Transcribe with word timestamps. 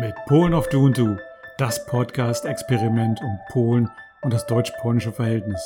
Mit 0.00 0.14
Polen 0.26 0.54
auf 0.54 0.68
Du 0.68 0.84
und 0.84 0.96
Du, 0.96 1.16
das 1.58 1.84
Podcast-Experiment 1.86 3.20
um 3.20 3.38
Polen 3.48 3.90
und 4.22 4.32
das 4.32 4.46
deutsch-polnische 4.46 5.12
Verhältnis. 5.12 5.60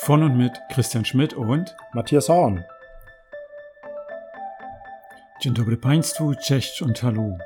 Von 0.00 0.22
und 0.22 0.36
mit 0.36 0.52
Christian 0.70 1.04
Schmidt 1.04 1.32
und 1.32 1.74
Matthias 1.94 2.28
Horn. 2.28 2.64
Dzień 5.40 5.54
dobry 5.54 5.76
Państwu, 5.76 6.34
cześć 6.34 6.82
und 6.82 7.02
hallo. 7.02 7.38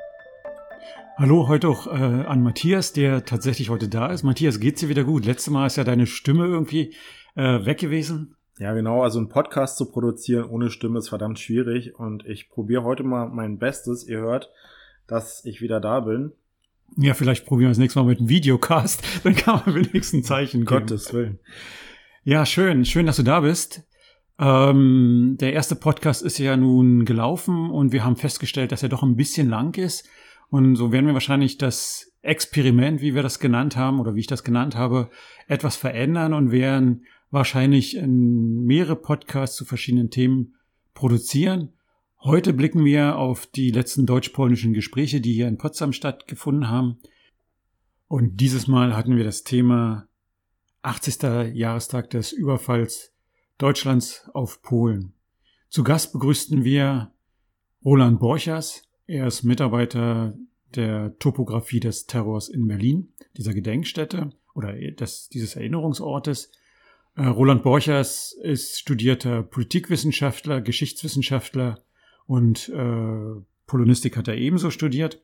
Hallo 1.17 1.47
heute 1.47 1.69
auch 1.69 1.87
äh, 1.87 2.25
an 2.27 2.43
Matthias, 2.43 2.91
der 2.91 3.25
tatsächlich 3.25 3.69
heute 3.69 3.87
da 3.87 4.07
ist. 4.07 4.23
Matthias, 4.23 4.59
geht's 4.59 4.81
dir 4.81 4.89
wieder 4.89 5.03
gut? 5.03 5.25
Letztes 5.25 5.53
Mal 5.53 5.67
ist 5.67 5.77
ja 5.77 5.83
deine 5.83 6.05
Stimme 6.05 6.45
irgendwie 6.45 6.95
äh, 7.35 7.65
weg 7.65 7.79
gewesen. 7.79 8.35
Ja, 8.59 8.73
genau. 8.73 9.01
Also 9.01 9.19
einen 9.19 9.29
Podcast 9.29 9.77
zu 9.77 9.89
produzieren 9.89 10.45
ohne 10.45 10.69
Stimme 10.69 10.99
ist 10.99 11.09
verdammt 11.09 11.39
schwierig 11.39 11.95
und 11.97 12.25
ich 12.25 12.49
probiere 12.49 12.83
heute 12.83 13.03
mal 13.03 13.27
mein 13.27 13.57
Bestes. 13.57 14.07
Ihr 14.07 14.19
hört, 14.19 14.51
dass 15.07 15.43
ich 15.45 15.61
wieder 15.61 15.79
da 15.79 16.01
bin. 16.01 16.33
Ja, 16.97 17.15
vielleicht 17.15 17.45
probieren 17.45 17.69
wir 17.69 17.71
das 17.71 17.79
nächste 17.79 17.99
Mal 17.99 18.05
mit 18.05 18.19
einem 18.19 18.29
Videocast. 18.29 19.03
Dann 19.23 19.35
kann 19.35 19.61
man 19.65 19.75
wenigstens 19.75 20.13
ein 20.13 20.23
Zeichen 20.23 20.65
geben. 20.65 20.81
Gottes 20.81 21.13
Willen. 21.13 21.39
Ja, 22.23 22.45
schön. 22.45 22.85
Schön, 22.85 23.07
dass 23.07 23.17
du 23.17 23.23
da 23.23 23.39
bist. 23.39 23.83
Ähm, 24.39 25.37
der 25.39 25.53
erste 25.53 25.75
Podcast 25.75 26.21
ist 26.21 26.37
ja 26.37 26.55
nun 26.55 27.05
gelaufen 27.05 27.71
und 27.71 27.91
wir 27.91 28.03
haben 28.03 28.15
festgestellt, 28.15 28.71
dass 28.71 28.83
er 28.83 28.89
doch 28.89 29.03
ein 29.03 29.15
bisschen 29.15 29.49
lang 29.49 29.77
ist. 29.77 30.07
Und 30.49 30.75
so 30.75 30.91
werden 30.91 31.07
wir 31.07 31.13
wahrscheinlich 31.13 31.57
das 31.57 32.11
Experiment, 32.21 33.01
wie 33.01 33.15
wir 33.15 33.23
das 33.23 33.39
genannt 33.39 33.75
haben 33.75 33.99
oder 33.99 34.15
wie 34.15 34.21
ich 34.21 34.27
das 34.27 34.43
genannt 34.43 34.75
habe, 34.75 35.09
etwas 35.47 35.75
verändern 35.75 36.33
und 36.33 36.51
werden 36.51 37.05
wahrscheinlich 37.33 37.99
mehrere 37.99 38.95
Podcasts 38.95 39.57
zu 39.57 39.65
verschiedenen 39.65 40.11
Themen 40.11 40.53
produzieren. 40.93 41.73
Heute 42.21 42.53
blicken 42.53 42.85
wir 42.85 43.17
auf 43.17 43.47
die 43.47 43.71
letzten 43.71 44.05
deutsch-polnischen 44.05 44.73
Gespräche, 44.73 45.19
die 45.19 45.33
hier 45.33 45.47
in 45.47 45.57
Potsdam 45.57 45.93
stattgefunden 45.93 46.69
haben. 46.69 46.99
Und 48.07 48.39
dieses 48.39 48.67
Mal 48.67 48.95
hatten 48.95 49.17
wir 49.17 49.23
das 49.23 49.43
Thema 49.43 50.07
80. 50.83 51.55
Jahrestag 51.55 52.11
des 52.11 52.33
Überfalls 52.33 53.15
Deutschlands 53.57 54.29
auf 54.33 54.61
Polen. 54.61 55.13
Zu 55.69 55.83
Gast 55.83 56.13
begrüßten 56.13 56.63
wir 56.63 57.13
Roland 57.83 58.19
Borchers. 58.19 58.83
Er 59.07 59.25
ist 59.25 59.41
Mitarbeiter 59.41 60.37
der 60.75 61.17
Topographie 61.17 61.79
des 61.79 62.05
Terrors 62.05 62.47
in 62.47 62.67
Berlin, 62.67 63.11
dieser 63.35 63.55
Gedenkstätte 63.55 64.29
oder 64.53 64.73
des, 64.73 65.29
dieses 65.29 65.55
Erinnerungsortes. 65.55 66.51
Äh, 67.15 67.25
Roland 67.25 67.63
Borchers 67.63 68.33
ist 68.41 68.79
studierter 68.79 69.43
Politikwissenschaftler, 69.43 70.61
Geschichtswissenschaftler 70.61 71.83
und 72.25 72.69
äh, 72.69 73.41
Polonistik 73.67 74.17
hat 74.17 74.27
er 74.27 74.37
ebenso 74.37 74.71
studiert 74.71 75.21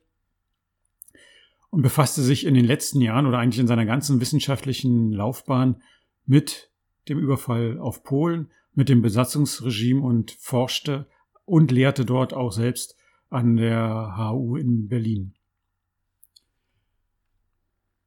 und 1.70 1.82
befasste 1.82 2.22
sich 2.22 2.46
in 2.46 2.54
den 2.54 2.64
letzten 2.64 3.00
Jahren 3.00 3.26
oder 3.26 3.38
eigentlich 3.38 3.60
in 3.60 3.66
seiner 3.66 3.86
ganzen 3.86 4.20
wissenschaftlichen 4.20 5.12
Laufbahn 5.12 5.82
mit 6.26 6.70
dem 7.08 7.18
Überfall 7.18 7.78
auf 7.78 8.02
Polen, 8.04 8.50
mit 8.74 8.88
dem 8.88 9.02
Besatzungsregime 9.02 10.02
und 10.02 10.30
forschte 10.32 11.08
und 11.44 11.70
lehrte 11.70 12.04
dort 12.04 12.34
auch 12.34 12.52
selbst 12.52 12.96
an 13.30 13.56
der 13.56 14.14
HU 14.16 14.56
in 14.56 14.88
Berlin. 14.88 15.34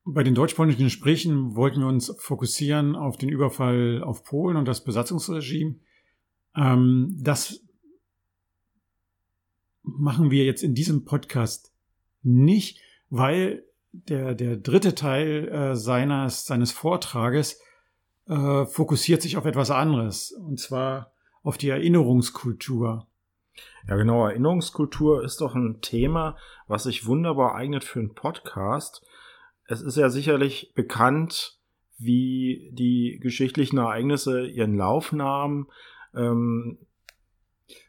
Bei 0.05 0.23
den 0.23 0.35
deutsch-polnischen 0.35 0.83
Gesprächen 0.83 1.55
wollten 1.55 1.79
wir 1.79 1.87
uns 1.87 2.13
fokussieren 2.17 2.95
auf 2.95 3.17
den 3.17 3.29
Überfall 3.29 4.03
auf 4.03 4.23
Polen 4.23 4.57
und 4.57 4.67
das 4.67 4.83
Besatzungsregime. 4.83 5.75
Ähm, 6.55 7.15
das 7.19 7.61
machen 9.83 10.29
wir 10.29 10.45
jetzt 10.45 10.63
in 10.63 10.75
diesem 10.75 11.05
Podcast 11.05 11.73
nicht, 12.22 12.81
weil 13.09 13.63
der, 13.91 14.33
der 14.35 14.57
dritte 14.57 14.95
Teil 14.95 15.47
äh, 15.47 15.75
seines, 15.75 16.45
seines 16.45 16.72
Vortrages 16.72 17.61
äh, 18.28 18.66
fokussiert 18.66 19.22
sich 19.22 19.38
auf 19.38 19.45
etwas 19.45 19.72
anderes, 19.72 20.31
und 20.31 20.59
zwar 20.59 21.13
auf 21.44 21.57
die 21.57 21.69
Erinnerungskultur. 21.69 23.07
Ja, 23.88 23.95
genau. 23.95 24.28
Erinnerungskultur 24.28 25.23
ist 25.23 25.41
doch 25.41 25.55
ein 25.55 25.81
Thema, 25.81 26.38
was 26.67 26.83
sich 26.83 27.05
wunderbar 27.05 27.55
eignet 27.55 27.83
für 27.83 27.99
einen 27.99 28.16
Podcast. 28.16 29.05
Es 29.68 29.81
ist 29.81 29.97
ja 29.97 30.09
sicherlich 30.09 30.74
bekannt, 30.75 31.57
wie 31.97 32.69
die 32.74 33.19
geschichtlichen 33.22 33.78
Ereignisse 33.78 34.46
ihren 34.46 34.75
Lauf 34.75 35.12
nahmen. 35.12 35.68
Ähm, 36.13 36.78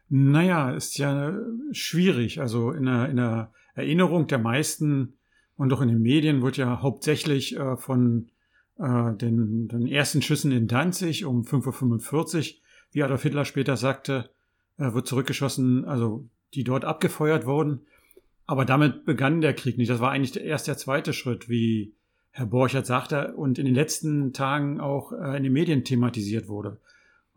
naja, 0.09 0.71
ist 0.71 0.99
ja 0.99 1.37
schwierig. 1.73 2.41
Also 2.41 2.71
in 2.71 2.87
der, 2.87 3.09
in 3.09 3.17
der 3.17 3.53
Erinnerung 3.75 4.27
der 4.27 4.39
meisten 4.39 5.15
und 5.57 5.73
auch 5.73 5.81
in 5.81 5.89
den 5.89 6.03
Medien 6.03 6.43
wird 6.43 6.57
ja 6.57 6.83
hauptsächlich 6.83 7.57
äh, 7.57 7.77
von 7.77 8.31
äh, 8.79 9.13
den, 9.15 9.69
den 9.69 9.87
ersten 9.87 10.23
Schüssen 10.23 10.53
in 10.53 10.69
Danzig 10.69 11.25
um 11.25 11.43
5.45 11.43 12.39
Uhr, 12.39 12.61
wie 12.93 13.03
Adolf 13.03 13.23
Hitler 13.23 13.45
später 13.45 13.77
sagte, 13.77 14.31
äh, 14.79 14.93
wird 14.93 15.07
zurückgeschossen, 15.07 15.85
also 15.85 16.29
die 16.55 16.65
dort 16.65 16.85
abgefeuert 16.85 17.47
wurden. 17.47 17.87
Aber 18.47 18.65
damit 18.65 19.05
begann 19.05 19.41
der 19.41 19.55
Krieg 19.55 19.79
nicht. 19.79 19.91
Das 19.91 20.01
war 20.01 20.11
eigentlich 20.11 20.37
erst 20.43 20.69
der 20.69 20.77
zweite 20.77 21.13
Schritt, 21.13 21.49
wie 21.49 21.95
Herr 22.31 22.47
Borchert 22.47 22.87
sagte 22.87 23.35
und 23.35 23.59
in 23.59 23.65
den 23.65 23.75
letzten 23.75 24.33
Tagen 24.33 24.81
auch 24.81 25.13
äh, 25.13 25.37
in 25.37 25.45
den 25.45 25.53
Medien 25.53 25.85
thematisiert 25.85 26.49
wurde. 26.49 26.81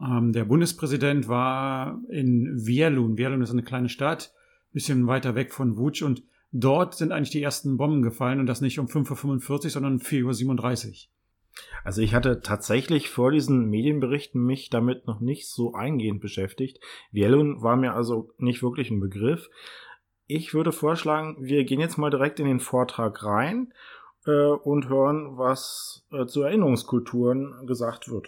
Ähm, 0.01 0.33
der 0.33 0.45
Bundespräsident 0.45 1.27
war 1.27 2.01
in 2.09 2.65
Wierlun. 2.65 3.17
Wierlun 3.17 3.41
ist 3.41 3.51
eine 3.51 3.63
kleine 3.63 3.89
Stadt, 3.89 4.33
bisschen 4.73 5.07
weiter 5.07 5.35
weg 5.35 5.53
von 5.53 5.77
Wutsch 5.77 6.01
und 6.01 6.23
dort 6.51 6.95
sind 6.95 7.11
eigentlich 7.11 7.29
die 7.29 7.43
ersten 7.43 7.77
Bomben 7.77 8.01
gefallen 8.01 8.39
und 8.39 8.47
das 8.47 8.61
nicht 8.61 8.79
um 8.79 8.87
5.45 8.87 9.51
Uhr, 9.51 9.69
sondern 9.69 9.93
um 9.93 9.99
4.37 9.99 10.87
Uhr. 10.87 10.93
Also 11.83 12.01
ich 12.01 12.13
hatte 12.13 12.41
tatsächlich 12.41 13.09
vor 13.09 13.31
diesen 13.31 13.69
Medienberichten 13.69 14.43
mich 14.43 14.69
damit 14.69 15.07
noch 15.07 15.19
nicht 15.19 15.47
so 15.47 15.73
eingehend 15.73 16.21
beschäftigt. 16.21 16.79
Wierlun 17.11 17.61
war 17.61 17.75
mir 17.75 17.93
also 17.93 18.31
nicht 18.37 18.61
wirklich 18.61 18.91
ein 18.91 18.99
Begriff. 18.99 19.49
Ich 20.29 20.53
würde 20.53 20.73
vorschlagen, 20.73 21.37
wir 21.39 21.63
gehen 21.63 21.79
jetzt 21.79 21.97
mal 21.97 22.09
direkt 22.09 22.41
in 22.41 22.47
den 22.47 22.59
Vortrag 22.59 23.23
rein 23.23 23.71
äh, 24.25 24.31
und 24.31 24.89
hören, 24.89 25.37
was 25.37 26.05
äh, 26.11 26.25
zu 26.25 26.41
Erinnerungskulturen 26.41 27.65
gesagt 27.65 28.09
wird. 28.09 28.27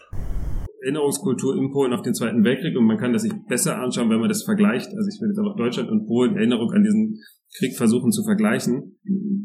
Erinnerungskultur 0.82 1.58
in 1.58 1.72
Polen 1.72 1.92
auf 1.92 2.02
den 2.02 2.14
Zweiten 2.14 2.46
Weltkrieg 2.46 2.78
und 2.78 2.86
man 2.86 2.98
kann 2.98 3.12
das 3.12 3.24
sich 3.24 3.34
besser 3.50 3.82
anschauen, 3.82 4.10
wenn 4.10 4.22
man 4.22 4.30
das 4.30 4.44
vergleicht. 4.44 4.88
Also 4.96 5.10
ich 5.14 5.20
würde 5.20 5.32
jetzt 5.32 5.40
einfach 5.40 5.58
Deutschland 5.58 5.90
und 5.90 6.08
Polen 6.08 6.38
Erinnerung 6.38 6.72
an 6.72 6.84
diesen 6.84 7.20
Krieg 7.58 7.76
versuchen 7.76 8.14
zu 8.14 8.24
vergleichen. 8.24 8.98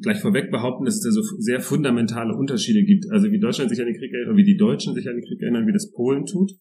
Gleich 0.03 0.21
vorweg 0.21 0.53
behaupten, 0.53 0.85
dass 0.85 0.95
es 0.95 1.03
da 1.03 1.11
so 1.11 1.23
sehr 1.41 1.59
fundamentale 1.59 2.37
Unterschiede 2.37 2.85
gibt. 2.85 3.11
Also 3.11 3.33
wie 3.33 3.41
Deutschland 3.41 3.69
sich 3.69 3.81
an 3.81 3.87
den 3.87 3.97
Krieg 3.97 4.13
erinnert, 4.13 4.37
wie 4.37 4.45
die 4.45 4.57
Deutschen 4.57 4.95
sich 4.95 5.09
an 5.09 5.17
den 5.17 5.25
Krieg 5.25 5.43
erinnern, 5.43 5.67
wie 5.67 5.73
das 5.73 5.91
Polen 5.91 6.25
tut. 6.25 6.53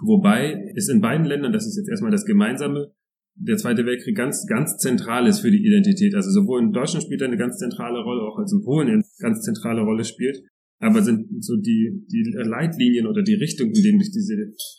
Wobei 0.00 0.72
es 0.74 0.88
in 0.88 1.02
beiden 1.02 1.26
Ländern, 1.26 1.52
das 1.52 1.66
ist 1.66 1.76
jetzt 1.76 1.90
erstmal 1.90 2.10
das 2.10 2.24
Gemeinsame, 2.24 2.94
der 3.36 3.56
Zweite 3.56 3.84
Weltkrieg 3.84 4.16
ganz, 4.16 4.46
ganz 4.46 4.76
zentral 4.78 5.26
ist 5.26 5.40
für 5.40 5.50
die 5.50 5.66
Identität. 5.66 6.14
Also 6.14 6.30
sowohl 6.30 6.62
in 6.62 6.72
Deutschland 6.72 7.04
spielt 7.04 7.20
er 7.20 7.28
eine 7.28 7.36
ganz 7.36 7.58
zentrale 7.58 8.00
Rolle, 8.00 8.22
auch 8.22 8.38
als 8.38 8.52
in 8.52 8.62
Polen 8.62 8.88
eine 8.88 9.04
ganz 9.18 9.42
zentrale 9.42 9.82
Rolle 9.82 10.04
spielt 10.04 10.42
aber 10.84 11.02
sind 11.02 11.42
so 11.42 11.56
die, 11.56 12.04
die 12.10 12.30
Leitlinien 12.34 13.06
oder 13.06 13.22
die 13.22 13.34
Richtung, 13.34 13.68
in 13.68 13.82
denen 13.82 14.00
sich 14.00 14.12
diese 14.12 14.34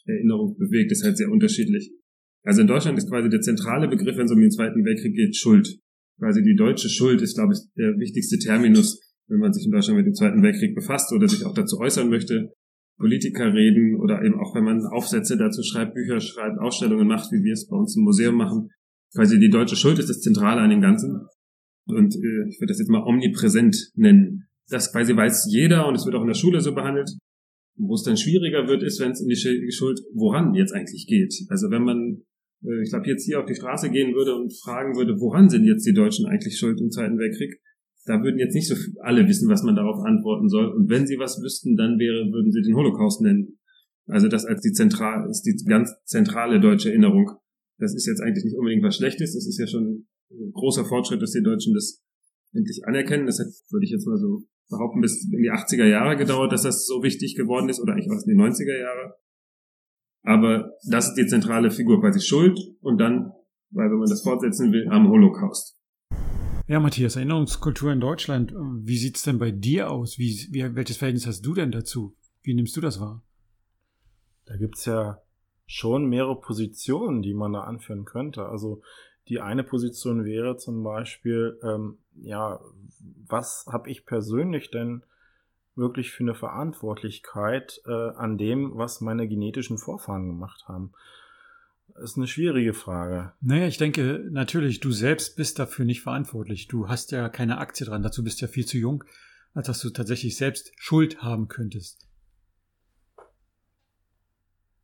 Erinnerung 0.06 0.56
bewegt, 0.58 0.92
ist 0.92 1.04
halt 1.04 1.18
sehr 1.18 1.32
unterschiedlich. 1.32 1.92
Also 2.44 2.62
in 2.62 2.68
Deutschland 2.68 2.98
ist 2.98 3.10
quasi 3.10 3.30
der 3.30 3.42
zentrale 3.42 3.88
Begriff, 3.88 4.18
wenn 4.18 4.26
es 4.26 4.32
um 4.32 4.40
den 4.40 4.52
Zweiten 4.52 4.86
Weltkrieg 4.86 5.16
geht, 5.16 5.36
Schuld. 5.36 5.80
Quasi 6.20 6.44
die 6.44 6.56
deutsche 6.56 6.90
Schuld 6.90 7.22
ist, 7.22 7.36
glaube 7.36 7.54
ich, 7.54 7.60
der 7.76 7.98
wichtigste 7.98 8.38
Terminus, 8.38 9.02
wenn 9.28 9.40
man 9.40 9.52
sich 9.52 9.66
in 9.66 9.72
Deutschland 9.72 9.98
mit 9.98 10.06
dem 10.06 10.14
Zweiten 10.14 10.44
Weltkrieg 10.44 10.76
befasst 10.76 11.12
oder 11.12 11.28
sich 11.28 11.44
auch 11.44 11.56
dazu 11.56 11.80
äußern 11.80 12.10
möchte. 12.10 12.54
Politiker 12.98 13.54
reden 13.54 14.00
oder 14.00 14.24
eben 14.24 14.40
auch 14.40 14.56
wenn 14.56 14.64
man 14.64 14.86
Aufsätze 14.86 15.38
dazu 15.38 15.62
schreibt, 15.64 15.94
Bücher 15.94 16.20
schreibt, 16.20 16.60
Ausstellungen 16.60 17.08
macht, 17.08 17.32
wie 17.32 17.44
wir 17.44 17.54
es 17.54 17.68
bei 17.68 17.76
uns 17.76 17.96
im 17.96 18.04
Museum 18.04 18.36
machen. 18.36 18.70
Quasi 19.14 19.40
die 19.40 19.50
deutsche 19.50 19.76
Schuld 19.76 20.00
ist 20.00 20.10
das 20.10 20.22
Zentrale 20.22 20.62
an 20.62 20.70
dem 20.70 20.82
Ganzen. 20.82 21.28
Und 21.88 22.16
äh, 22.16 22.48
ich 22.50 22.60
würde 22.60 22.72
das 22.72 22.80
jetzt 22.80 22.90
mal 22.90 23.04
omnipräsent 23.04 23.92
nennen 23.96 24.48
das 24.70 24.92
quasi 24.92 25.16
weiß 25.16 25.48
jeder 25.52 25.88
und 25.88 25.96
es 25.96 26.06
wird 26.06 26.16
auch 26.16 26.22
in 26.22 26.28
der 26.28 26.34
Schule 26.34 26.62
so 26.62 26.74
behandelt. 26.74 27.10
Wo 27.78 27.94
es 27.94 28.04
dann 28.04 28.16
schwieriger 28.16 28.68
wird, 28.68 28.84
ist, 28.84 29.02
wenn 29.02 29.12
es 29.12 29.22
um 29.22 29.28
die 29.28 29.72
Schuld, 29.72 30.00
woran 30.14 30.54
jetzt 30.54 30.74
eigentlich 30.74 31.08
geht. 31.08 31.34
Also 31.50 31.70
wenn 31.70 31.84
man, 31.84 32.24
äh, 32.64 32.82
ich 32.82 32.90
glaube, 32.90 33.08
jetzt 33.08 33.26
hier 33.26 33.40
auf 33.40 33.46
die 33.46 33.56
Straße 33.56 33.90
gehen 33.90 34.14
würde 34.16 34.34
und 34.34 34.58
fragen 34.64 34.96
würde, 34.96 35.20
woran 35.20 35.50
sind 35.50 35.66
jetzt 35.66 35.86
die 35.86 35.94
Deutschen 35.94 36.26
eigentlich 36.26 36.58
schuld 36.58 36.80
im 36.80 36.90
Zweiten 36.90 37.18
Weltkrieg, 37.18 37.60
da 38.06 38.22
würden 38.22 38.40
jetzt 38.40 38.54
nicht 38.54 38.68
so 38.68 38.76
alle 39.02 39.28
wissen, 39.28 39.50
was 39.50 39.64
man 39.64 39.76
darauf 39.76 40.04
antworten 40.06 40.48
soll. 40.48 40.68
Und 40.68 40.90
wenn 40.90 41.08
sie 41.08 41.18
was 41.18 41.42
wüssten, 41.42 41.76
dann 41.76 41.98
wäre, 41.98 42.32
würden 42.32 42.52
sie 42.52 42.62
den 42.62 42.76
Holocaust 42.76 43.22
nennen. 43.22 43.60
Also 44.08 44.28
das 44.28 44.46
als 44.46 44.62
die 44.62 44.72
zentral, 44.72 45.28
ist 45.30 45.42
die 45.44 45.56
ganz 45.66 45.92
zentrale 46.06 46.60
deutsche 46.60 46.90
Erinnerung. 46.90 47.32
Das 47.80 47.96
ist 47.96 48.06
jetzt 48.06 48.22
eigentlich 48.22 48.46
nicht 48.46 48.58
unbedingt 48.58 48.84
was 48.84 48.96
Schlechtes. 48.96 49.34
Das 49.34 49.48
ist 49.48 49.58
ja 49.58 49.66
schon 49.66 50.06
ein 50.32 50.52
großer 50.54 50.86
Fortschritt, 50.86 51.22
dass 51.22 51.32
die 51.32 51.42
Deutschen 51.42 51.74
das 51.74 52.04
endlich 52.54 52.86
anerkennen. 52.86 53.26
Das 53.26 53.40
würde 53.40 53.86
ich 53.86 53.92
jetzt 53.92 54.06
mal 54.06 54.18
so 54.18 54.44
behaupten, 54.70 55.02
bis 55.02 55.26
in 55.26 55.42
die 55.42 55.52
80er 55.52 55.86
Jahre 55.86 56.16
gedauert, 56.16 56.52
dass 56.52 56.64
das 56.64 56.86
so 56.86 57.04
wichtig 57.04 57.36
geworden 57.36 57.70
ist, 57.70 57.80
oder 57.80 57.94
eigentlich 57.94 58.10
was 58.10 58.26
in 58.26 58.38
die 58.38 58.42
90er 58.42 58.80
Jahre. 58.80 59.16
Aber 60.24 60.72
das 60.90 61.10
ist 61.10 61.16
die 61.16 61.28
zentrale 61.28 61.70
Figur 61.70 62.02
quasi 62.02 62.20
Schuld 62.20 62.60
und 62.82 63.00
dann, 63.00 63.32
weil 63.72 63.90
wenn 63.90 64.00
man 64.00 64.10
das 64.10 64.24
fortsetzen 64.24 64.72
will, 64.72 64.88
am 64.90 65.10
Holocaust. 65.10 65.78
Ja, 66.68 66.80
Matthias, 66.80 67.16
Erinnerungskultur 67.16 67.92
in 67.92 68.00
Deutschland, 68.00 68.52
wie 68.56 68.98
sieht's 68.98 69.22
denn 69.22 69.38
bei 69.38 69.52
dir 69.52 69.92
aus? 69.92 70.18
Wie, 70.18 70.48
wie, 70.50 70.76
welches 70.76 70.98
Verhältnis 70.98 71.28
hast 71.28 71.44
du 71.44 71.54
denn 71.54 71.72
dazu? 71.72 72.16
Wie 72.42 72.56
nimmst 72.56 72.76
du 72.76 72.82
das 72.82 73.00
wahr? 73.00 73.22
Da 74.46 74.58
gibt's 74.58 74.86
ja 74.86 75.22
schon 75.68 76.06
mehrere 76.06 76.42
Positionen, 76.42 77.22
die 77.22 77.36
man 77.36 77.54
da 77.54 77.62
anführen 77.66 78.04
könnte. 78.04 78.48
Also 78.48 78.82
die 79.28 79.42
eine 79.42 79.64
Position 79.64 80.26
wäre 80.26 80.58
zum 80.58 80.82
Beispiel, 80.82 81.60
ähm, 81.62 82.00
ja, 82.16 82.60
was 83.28 83.68
habe 83.72 83.92
ich 83.92 84.08
persönlich 84.08 84.72
denn 84.72 85.04
wirklich 85.76 86.12
für 86.12 86.24
eine 86.24 86.34
Verantwortlichkeit 86.34 87.80
äh, 87.86 87.92
an 87.92 88.40
dem, 88.40 88.76
was 88.76 89.02
meine 89.02 89.28
genetischen 89.28 89.78
Vorfahren 89.78 90.26
gemacht 90.26 90.68
haben? 90.68 90.94
Ist 92.02 92.18
eine 92.18 92.28
schwierige 92.28 92.74
Frage. 92.74 93.32
Naja, 93.40 93.68
ich 93.68 93.78
denke, 93.78 94.28
natürlich, 94.30 94.82
du 94.82 94.92
selbst 94.92 95.38
bist 95.38 95.60
dafür 95.60 95.86
nicht 95.86 96.02
verantwortlich. 96.02 96.68
Du 96.68 96.90
hast 96.90 97.12
ja 97.12 97.30
keine 97.30 97.58
Aktie 97.58 97.86
dran. 97.86 98.04
Dazu 98.04 98.24
bist 98.24 98.42
du 98.42 98.46
ja 98.46 98.52
viel 98.52 98.66
zu 98.66 98.78
jung, 98.78 99.06
als 99.54 99.68
dass 99.68 99.80
du 99.80 99.90
tatsächlich 99.92 100.36
selbst 100.36 100.74
Schuld 100.76 101.22
haben 101.22 101.48
könntest. 101.48 102.06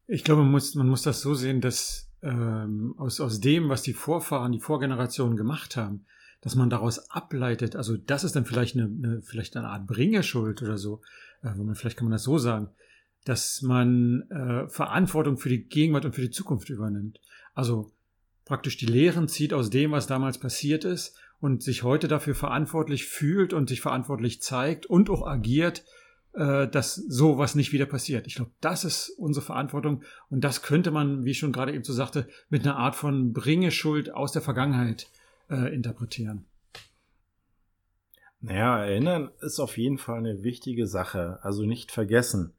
Ich 0.08 0.24
glaube, 0.24 0.44
man 0.44 0.52
muss, 0.52 0.74
man 0.76 0.88
muss 0.88 1.04
das 1.04 1.22
so 1.22 1.34
sehen, 1.34 1.60
dass 1.60 2.10
ähm, 2.22 2.96
aus, 2.98 3.20
aus 3.20 3.42
dem, 3.42 3.68
was 3.68 3.82
die 3.82 3.94
Vorfahren, 3.94 4.54
die 4.54 4.60
Vorgenerationen 4.60 5.36
gemacht 5.36 5.76
haben, 5.76 6.06
dass 6.42 6.56
man 6.56 6.70
daraus 6.70 7.12
ableitet, 7.12 7.76
also 7.76 7.98
das 7.98 8.24
ist 8.24 8.36
dann 8.36 8.46
vielleicht 8.46 8.76
eine, 8.76 8.86
eine 8.86 9.22
vielleicht 9.22 9.56
eine 9.56 9.68
Art 9.68 9.86
Bringerschuld 9.86 10.62
oder 10.62 10.78
so, 10.78 11.02
äh, 11.44 11.54
vielleicht 11.74 11.98
kann 11.98 12.06
man 12.06 12.14
das 12.14 12.24
so 12.24 12.38
sagen, 12.38 12.70
dass 13.26 13.62
man 13.62 14.30
äh, 14.30 14.68
Verantwortung 14.68 15.38
für 15.38 15.50
die 15.50 15.64
Gegenwart 15.64 16.06
und 16.06 16.16
für 16.16 16.22
die 16.22 16.32
Zukunft 16.32 16.70
übernimmt. 16.70 17.20
Also 17.54 17.92
praktisch 18.46 18.78
die 18.78 18.86
Lehren 18.86 19.28
zieht 19.28 19.54
aus 19.54 19.70
dem, 19.70 19.92
was 19.92 20.08
damals 20.08 20.40
passiert 20.40 20.86
ist 20.86 21.16
und 21.40 21.64
sich 21.64 21.84
heute 21.84 22.08
dafür 22.08 22.36
verantwortlich 22.36 23.06
fühlt 23.06 23.54
und 23.54 23.70
sich 23.70 23.82
verantwortlich 23.82 24.42
zeigt 24.42 24.86
und 24.86 25.10
auch 25.10 25.26
agiert, 25.26 25.84
äh, 26.34 26.68
dass 26.68 26.96
sowas 26.96 27.56
nicht 27.56 27.74
wieder 27.74 27.86
passiert. 27.86 28.28
Ich 28.28 28.36
glaube, 28.36 28.52
das 28.62 28.86
ist 28.86 29.10
unsere 29.18 29.46
Verantwortung 29.46 30.04
und 30.30 30.44
das 30.44 30.62
könnte 30.62 30.92
man, 30.92 31.26
wie 31.26 31.32
ich 31.32 31.40
schon 31.40 31.52
gerade 31.52 31.74
eben 31.74 31.84
so 31.84 31.94
sagte, 31.94 32.28
mit 32.50 32.64
einer 32.64 32.78
Art 32.78 32.96
von 32.96 33.34
Bringeschuld 33.34 34.14
aus 34.14 34.32
der 34.32 34.42
Vergangenheit 34.42 35.08
äh, 35.50 35.74
interpretieren. 35.74 36.46
Naja, 38.40 38.84
erinnern 38.84 39.30
ist 39.42 39.60
auf 39.60 39.78
jeden 39.78 40.00
Fall 40.00 40.18
eine 40.18 40.42
wichtige 40.42 40.88
Sache. 40.88 41.40
Also 41.44 41.64
nicht 41.64 41.92
vergessen. 41.92 42.54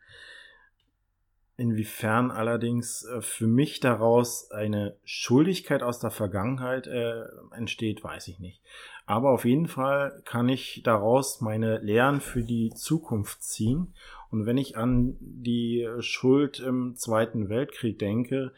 Inwiefern 1.62 2.32
allerdings 2.32 3.04
äh, 3.04 3.20
für 3.20 3.46
mich 3.46 3.78
daraus 3.78 4.50
eine 4.50 4.96
Schuldigkeit 5.04 5.84
aus 5.84 6.00
der 6.00 6.10
Vergangenheit 6.10 6.88
äh, 6.88 7.22
entsteht, 7.52 8.02
weiß 8.02 8.26
ich 8.26 8.40
nicht. 8.40 8.60
Aber 9.06 9.30
auf 9.30 9.44
jeden 9.44 9.68
Fall 9.68 10.22
kann 10.24 10.48
ich 10.48 10.82
daraus 10.82 11.40
meine 11.40 11.78
Lehren 11.78 12.20
für 12.20 12.42
die 12.42 12.70
Zukunft 12.70 13.44
ziehen. 13.44 13.94
Und 14.32 14.44
wenn 14.44 14.58
ich 14.58 14.76
an 14.76 15.16
die 15.20 15.88
Schuld 16.00 16.58
im 16.58 16.96
Zweiten 16.96 17.48
Weltkrieg 17.48 17.96
denke, 17.96 18.52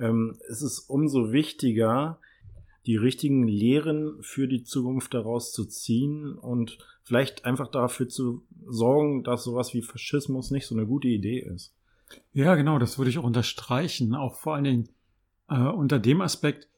ähm, 0.00 0.36
ist 0.48 0.62
es 0.62 0.80
umso 0.80 1.30
wichtiger, 1.30 2.18
die 2.86 2.96
richtigen 2.96 3.46
Lehren 3.46 4.20
für 4.20 4.48
die 4.48 4.64
Zukunft 4.64 5.14
daraus 5.14 5.52
zu 5.52 5.64
ziehen 5.64 6.32
und 6.32 6.78
vielleicht 7.04 7.44
einfach 7.44 7.68
dafür 7.68 8.08
zu 8.08 8.42
sorgen, 8.66 9.22
dass 9.22 9.44
sowas 9.44 9.74
wie 9.74 9.82
Faschismus 9.82 10.50
nicht 10.50 10.66
so 10.66 10.74
eine 10.74 10.86
gute 10.86 11.06
Idee 11.06 11.38
ist. 11.38 11.77
Ja, 12.32 12.54
genau, 12.54 12.78
das 12.78 12.98
würde 12.98 13.10
ich 13.10 13.18
auch 13.18 13.24
unterstreichen. 13.24 14.14
Auch 14.14 14.36
vor 14.36 14.54
allen 14.54 14.64
Dingen 14.64 14.88
äh, 15.48 15.58
unter 15.58 15.98
dem 15.98 16.20
Aspekt, 16.20 16.68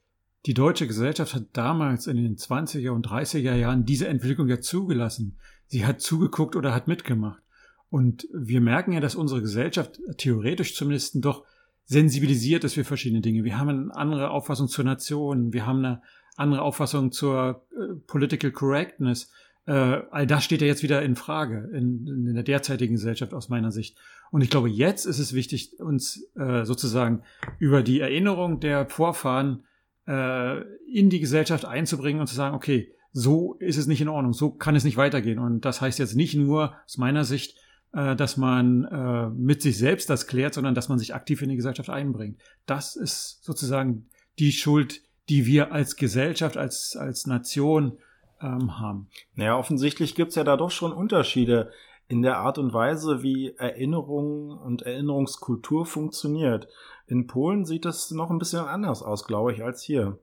die 0.45 0.53
deutsche 0.53 0.87
Gesellschaft 0.87 1.35
hat 1.35 1.45
damals 1.53 2.07
in 2.07 2.17
den 2.17 2.35
20er 2.35 2.89
und 2.89 3.07
30er 3.07 3.55
Jahren 3.55 3.85
diese 3.85 4.07
Entwicklung 4.07 4.47
ja 4.47 4.59
zugelassen. 4.59 5.37
Sie 5.67 5.85
hat 5.85 6.01
zugeguckt 6.01 6.55
oder 6.55 6.73
hat 6.73 6.87
mitgemacht. 6.87 7.41
Und 7.89 8.27
wir 8.33 8.61
merken 8.61 8.93
ja, 8.93 8.99
dass 8.99 9.15
unsere 9.15 9.41
Gesellschaft 9.41 9.99
theoretisch 10.17 10.75
zumindest 10.75 11.23
doch 11.23 11.43
sensibilisiert 11.85 12.63
ist 12.63 12.75
für 12.75 12.85
verschiedene 12.85 13.21
Dinge. 13.21 13.43
Wir 13.43 13.59
haben 13.59 13.69
eine 13.69 13.95
andere 13.95 14.31
Auffassung 14.31 14.67
zur 14.67 14.85
Nation, 14.85 15.51
wir 15.53 15.65
haben 15.65 15.79
eine 15.79 16.01
andere 16.37 16.61
Auffassung 16.61 17.11
zur 17.11 17.65
äh, 17.77 17.95
Political 18.07 18.51
Correctness. 18.51 19.29
Äh, 19.67 20.01
all 20.11 20.25
das 20.25 20.43
steht 20.43 20.61
ja 20.61 20.67
jetzt 20.67 20.83
wieder 20.83 21.01
in 21.03 21.15
Frage 21.15 21.69
in, 21.73 22.07
in, 22.07 22.33
der 22.33 22.43
derzeitigen 22.43 22.93
Gesellschaft 22.93 23.33
aus 23.33 23.49
meiner 23.49 23.71
Sicht. 23.71 23.97
Und 24.31 24.41
ich 24.41 24.49
glaube, 24.49 24.69
jetzt 24.69 25.05
ist 25.05 25.19
es 25.19 25.33
wichtig, 25.33 25.79
uns 25.79 26.27
äh, 26.35 26.65
sozusagen 26.65 27.23
über 27.59 27.83
die 27.83 27.99
Erinnerung 27.99 28.59
der 28.59 28.89
Vorfahren 28.89 29.63
äh, 30.07 30.61
in 30.91 31.09
die 31.09 31.19
Gesellschaft 31.19 31.65
einzubringen 31.65 32.21
und 32.21 32.27
zu 32.27 32.35
sagen, 32.35 32.55
okay, 32.55 32.91
so 33.13 33.55
ist 33.55 33.77
es 33.77 33.87
nicht 33.87 34.01
in 34.01 34.07
Ordnung, 34.07 34.33
so 34.33 34.51
kann 34.51 34.75
es 34.75 34.83
nicht 34.83 34.97
weitergehen. 34.97 35.37
Und 35.37 35.65
das 35.65 35.81
heißt 35.81 35.99
jetzt 35.99 36.15
nicht 36.15 36.35
nur 36.35 36.75
aus 36.85 36.97
meiner 36.97 37.23
Sicht, 37.23 37.57
äh, 37.93 38.15
dass 38.15 38.37
man 38.37 38.85
äh, 38.85 39.29
mit 39.29 39.61
sich 39.61 39.77
selbst 39.77 40.09
das 40.09 40.27
klärt, 40.27 40.53
sondern 40.53 40.75
dass 40.75 40.89
man 40.89 40.97
sich 40.97 41.13
aktiv 41.13 41.41
in 41.41 41.49
die 41.49 41.57
Gesellschaft 41.57 41.89
einbringt. 41.89 42.39
Das 42.65 42.95
ist 42.95 43.43
sozusagen 43.43 44.07
die 44.39 44.53
Schuld, 44.53 45.01
die 45.29 45.45
wir 45.45 45.71
als 45.71 45.97
Gesellschaft, 45.97 46.57
als, 46.57 46.95
als 46.95 47.27
Nation 47.27 47.97
ähm, 48.41 48.79
haben. 48.79 49.07
Naja, 49.35 49.57
offensichtlich 49.57 50.15
gibt's 50.15 50.35
ja 50.35 50.43
da 50.43 50.57
doch 50.57 50.71
schon 50.71 50.93
Unterschiede 50.93 51.71
in 52.07 52.21
der 52.21 52.37
Art 52.37 52.57
und 52.57 52.73
Weise, 52.73 53.23
wie 53.23 53.53
Erinnerung 53.57 54.49
und 54.49 54.81
Erinnerungskultur 54.81 55.85
funktioniert. 55.85 56.67
In 57.07 57.25
Polen 57.25 57.65
sieht 57.65 57.85
das 57.85 58.11
noch 58.11 58.29
ein 58.29 58.37
bisschen 58.37 58.59
anders 58.59 59.01
aus, 59.01 59.25
glaube 59.25 59.53
ich, 59.53 59.63
als 59.63 59.81
hier. 59.81 60.19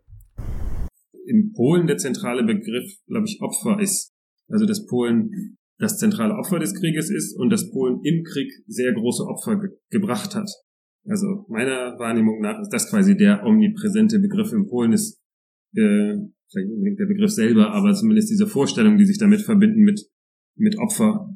In 1.26 1.53
Polen 1.55 1.87
der 1.87 1.97
zentrale 1.97 2.44
Begriff, 2.44 2.93
glaube 3.06 3.26
ich, 3.26 3.41
Opfer 3.41 3.81
ist. 3.81 4.12
Also 4.49 4.67
dass 4.67 4.87
Polen 4.87 5.56
das 5.79 5.99
zentrale 5.99 6.35
Opfer 6.35 6.59
des 6.59 6.75
Krieges 6.75 7.11
ist 7.11 7.38
und 7.38 7.50
dass 7.50 7.71
Polen 7.71 8.00
im 8.03 8.25
Krieg 8.25 8.50
sehr 8.67 8.93
große 8.93 9.25
Opfer 9.25 9.56
ge 9.56 9.71
gebracht 9.91 10.35
hat. 10.35 10.50
Also 11.06 11.47
meiner 11.49 11.99
Wahrnehmung 11.99 12.41
nach 12.41 12.61
ist 12.61 12.73
das 12.73 12.91
quasi 12.91 13.17
der 13.17 13.44
omnipräsente 13.44 14.19
Begriff 14.19 14.53
in 14.53 14.67
Polen 14.67 14.93
ist 14.93 15.21
äh, 15.75 16.17
vielleicht 16.50 16.71
unbedingt 16.71 16.99
der 16.99 17.06
Begriff 17.06 17.31
selber, 17.31 17.73
aber 17.73 17.95
zumindest 17.95 18.31
diese 18.31 18.47
Vorstellung, 18.47 18.97
die 18.97 19.05
sich 19.05 19.19
damit 19.19 19.43
verbinden 19.43 19.81
mit 19.81 20.09
mit 20.56 20.77
Opfer. 20.79 21.29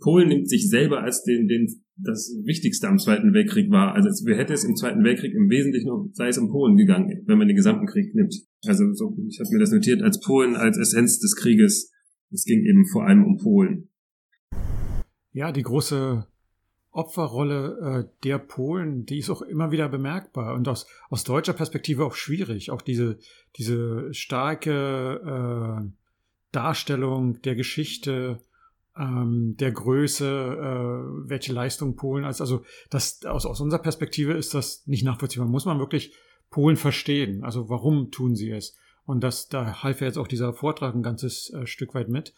Polen 0.00 0.28
nimmt 0.28 0.48
sich 0.50 0.68
selber 0.68 1.02
als 1.02 1.22
den, 1.22 1.48
den 1.48 1.66
das 1.96 2.30
Wichtigste 2.44 2.88
am 2.88 2.98
Zweiten 2.98 3.32
Weltkrieg 3.32 3.70
war. 3.70 3.94
Also 3.94 4.08
wir 4.26 4.36
hätte 4.36 4.52
es 4.52 4.64
im 4.64 4.76
Zweiten 4.76 5.02
Weltkrieg 5.02 5.32
im 5.32 5.48
Wesentlichen 5.48 5.88
um, 5.90 6.10
sei 6.12 6.28
es 6.28 6.36
um 6.36 6.50
Polen 6.50 6.76
gegangen, 6.76 7.22
wenn 7.26 7.38
man 7.38 7.46
den 7.46 7.56
gesamten 7.56 7.86
Krieg 7.86 8.14
nimmt. 8.14 8.34
Also 8.66 8.92
so, 8.92 9.16
ich 9.28 9.38
habe 9.38 9.48
mir 9.52 9.60
das 9.60 9.70
notiert 9.70 10.02
als 10.02 10.20
Polen 10.20 10.56
als 10.56 10.76
Essenz 10.76 11.20
des 11.20 11.36
Krieges 11.36 11.94
es 12.34 12.44
ging 12.44 12.64
eben 12.64 12.84
vor 12.86 13.06
allem 13.06 13.24
um 13.24 13.36
Polen. 13.38 13.90
Ja, 15.32 15.52
die 15.52 15.62
große 15.62 16.26
Opferrolle 16.94 18.06
äh, 18.06 18.22
der 18.22 18.38
Polen, 18.38 19.04
die 19.04 19.18
ist 19.18 19.28
auch 19.28 19.42
immer 19.42 19.72
wieder 19.72 19.88
bemerkbar 19.88 20.54
und 20.54 20.68
aus, 20.68 20.86
aus 21.10 21.24
deutscher 21.24 21.52
Perspektive 21.52 22.04
auch 22.04 22.14
schwierig. 22.14 22.70
Auch 22.70 22.82
diese, 22.82 23.18
diese 23.56 24.14
starke 24.14 25.82
äh, 25.82 25.90
Darstellung 26.52 27.42
der 27.42 27.56
Geschichte, 27.56 28.38
ähm, 28.96 29.56
der 29.58 29.72
Größe, 29.72 30.24
äh, 30.24 31.28
welche 31.28 31.52
Leistung 31.52 31.96
Polen 31.96 32.24
als, 32.24 32.40
also 32.40 32.64
das 32.90 33.24
aus, 33.24 33.44
aus 33.44 33.60
unserer 33.60 33.82
Perspektive 33.82 34.34
ist 34.34 34.54
das 34.54 34.86
nicht 34.86 35.04
nachvollziehbar. 35.04 35.48
Muss 35.48 35.66
man 35.66 35.80
wirklich 35.80 36.14
Polen 36.48 36.76
verstehen? 36.76 37.42
Also 37.42 37.68
warum 37.68 38.12
tun 38.12 38.36
sie 38.36 38.52
es? 38.52 38.76
Und 39.04 39.24
das, 39.24 39.48
da 39.48 39.82
half 39.82 40.00
ja 40.00 40.06
jetzt 40.06 40.16
auch 40.16 40.28
dieser 40.28 40.54
Vortrag 40.54 40.94
ein 40.94 41.02
ganzes 41.02 41.50
äh, 41.50 41.66
Stück 41.66 41.92
weit 41.96 42.08
mit. 42.08 42.34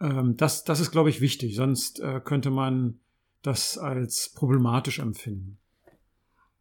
Ähm, 0.00 0.38
das, 0.38 0.64
das 0.64 0.80
ist, 0.80 0.90
glaube 0.90 1.10
ich, 1.10 1.20
wichtig. 1.20 1.54
Sonst 1.54 2.00
äh, 2.00 2.22
könnte 2.24 2.50
man 2.50 2.98
das 3.42 3.78
als 3.78 4.32
problematisch 4.34 4.98
empfinden. 4.98 5.58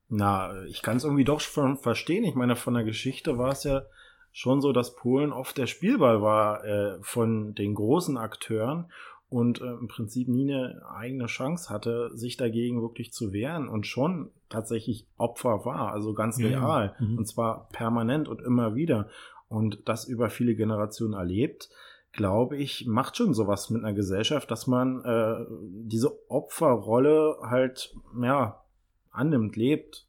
Na, 0.08 0.64
ich 0.66 0.82
kann 0.82 0.98
es 0.98 1.04
irgendwie 1.04 1.24
doch 1.24 1.40
schon 1.40 1.78
verstehen. 1.78 2.24
Ich 2.24 2.36
meine, 2.36 2.56
von 2.56 2.74
der 2.74 2.84
Geschichte 2.84 3.38
war 3.38 3.52
es 3.52 3.64
ja 3.64 3.84
schon 4.32 4.62
so, 4.62 4.72
dass 4.72 4.96
Polen 4.96 5.32
oft 5.32 5.58
der 5.58 5.68
Spielball 5.68 6.22
war 6.22 6.64
äh, 6.66 6.98
von 7.02 7.54
den 7.56 7.76
großen 7.76 8.18
Akteuren 8.18 8.92
und 9.30 9.62
äh, 9.62 9.66
im 9.66 9.88
Prinzip 9.88 10.28
nie 10.28 10.52
eine 10.52 10.82
eigene 10.90 11.28
Chance 11.28 11.72
hatte, 11.72 12.12
sich 12.16 12.38
dagegen 12.38 12.82
wirklich 12.82 13.12
zu 13.12 13.32
wehren 13.32 13.70
und 13.70 13.86
schon 13.86 14.32
tatsächlich 14.50 15.06
Opfer 15.18 15.66
war, 15.66 15.92
also 15.92 16.14
ganz 16.14 16.40
real 16.40 16.96
ja, 17.00 17.06
mhm. 17.06 17.20
und 17.20 17.28
zwar 17.28 17.70
permanent 17.70 18.28
und 18.28 18.42
immer 18.42 18.76
wieder 18.76 19.10
und 19.48 19.88
das 19.88 20.06
über 20.06 20.30
viele 20.30 20.56
Generationen 20.56 21.14
erlebt, 21.14 21.70
glaube 22.12 22.58
ich, 22.58 22.86
macht 22.88 23.18
schon 23.18 23.34
sowas 23.34 23.70
mit 23.70 23.84
einer 23.84 23.94
Gesellschaft, 23.94 24.50
dass 24.52 24.68
man 24.68 25.04
äh, 25.04 25.46
diese 25.88 26.30
Opferrolle 26.30 27.38
halt 27.44 27.96
ja 28.22 28.64
annimmt, 29.12 29.56
lebt. 29.56 30.06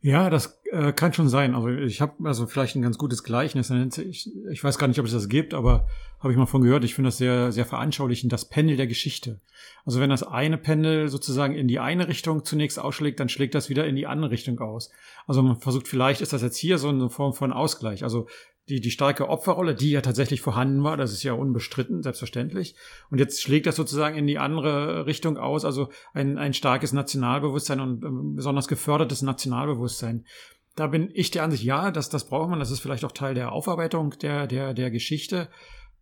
Ja, 0.00 0.30
das 0.30 0.58
äh, 0.72 0.92
kann 0.92 1.12
schon 1.12 1.28
sein. 1.28 1.54
Also 1.54 1.68
ich 1.68 2.00
habe 2.00 2.26
also 2.26 2.46
vielleicht 2.46 2.76
ein 2.76 2.82
ganz 2.82 2.96
gutes 2.96 3.22
Gleichnis. 3.22 3.70
Ich, 3.70 4.30
ich 4.50 4.64
weiß 4.64 4.78
gar 4.78 4.88
nicht, 4.88 4.98
ob 4.98 5.06
es 5.06 5.12
das 5.12 5.28
gibt, 5.28 5.52
aber 5.52 5.86
habe 6.20 6.32
ich 6.32 6.38
mal 6.38 6.46
von 6.46 6.62
gehört. 6.62 6.84
Ich 6.84 6.94
finde 6.94 7.08
das 7.08 7.18
sehr, 7.18 7.52
sehr 7.52 7.66
veranschaulichend, 7.66 8.32
das 8.32 8.48
Pendel 8.48 8.76
der 8.76 8.86
Geschichte. 8.86 9.40
Also 9.84 10.00
wenn 10.00 10.08
das 10.08 10.22
eine 10.22 10.56
Pendel 10.56 11.08
sozusagen 11.08 11.54
in 11.54 11.68
die 11.68 11.78
eine 11.78 12.08
Richtung 12.08 12.44
zunächst 12.44 12.78
ausschlägt, 12.78 13.20
dann 13.20 13.28
schlägt 13.28 13.54
das 13.54 13.68
wieder 13.68 13.86
in 13.86 13.96
die 13.96 14.06
andere 14.06 14.30
Richtung 14.30 14.58
aus. 14.60 14.90
Also 15.26 15.42
man 15.42 15.56
versucht, 15.56 15.88
vielleicht 15.88 16.22
ist 16.22 16.32
das 16.32 16.42
jetzt 16.42 16.56
hier 16.56 16.78
so 16.78 16.88
eine 16.88 17.10
Form 17.10 17.34
von 17.34 17.52
Ausgleich. 17.52 18.02
Also 18.02 18.28
die, 18.68 18.80
die 18.80 18.90
starke 18.90 19.28
Opferrolle, 19.28 19.74
die 19.74 19.90
ja 19.90 20.00
tatsächlich 20.00 20.40
vorhanden 20.40 20.82
war, 20.82 20.96
das 20.96 21.12
ist 21.12 21.22
ja 21.22 21.32
unbestritten, 21.32 22.02
selbstverständlich. 22.02 22.74
Und 23.10 23.18
jetzt 23.18 23.40
schlägt 23.40 23.66
das 23.66 23.76
sozusagen 23.76 24.16
in 24.16 24.26
die 24.26 24.38
andere 24.38 25.06
Richtung 25.06 25.38
aus, 25.38 25.64
also 25.64 25.90
ein, 26.14 26.36
ein 26.36 26.52
starkes 26.52 26.92
Nationalbewusstsein 26.92 27.80
und 27.80 28.04
ähm, 28.04 28.34
besonders 28.34 28.66
gefördertes 28.66 29.22
Nationalbewusstsein. 29.22 30.26
Da 30.74 30.88
bin 30.88 31.10
ich 31.14 31.30
der 31.30 31.44
Ansicht, 31.44 31.62
ja, 31.62 31.90
das, 31.90 32.08
das 32.08 32.26
braucht 32.26 32.50
man, 32.50 32.58
das 32.58 32.70
ist 32.70 32.80
vielleicht 32.80 33.04
auch 33.04 33.12
Teil 33.12 33.34
der 33.34 33.52
Aufarbeitung 33.52 34.10
der, 34.20 34.46
der, 34.46 34.74
der 34.74 34.90
Geschichte. 34.90 35.48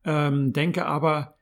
Ähm, 0.04 0.52
denke 0.52 0.87
aber, 0.87 1.37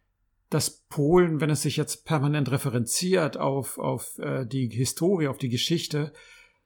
dass 0.51 0.83
Polen, 0.89 1.41
wenn 1.41 1.51
es 1.51 1.63
sich 1.63 1.77
jetzt 1.77 2.05
permanent 2.05 2.51
referenziert 2.51 3.39
auf, 3.39 3.79
auf 3.79 4.19
äh, 4.19 4.45
die 4.45 4.69
Historie, 4.69 5.29
auf 5.29 5.39
die 5.39 5.49
Geschichte, 5.49 6.13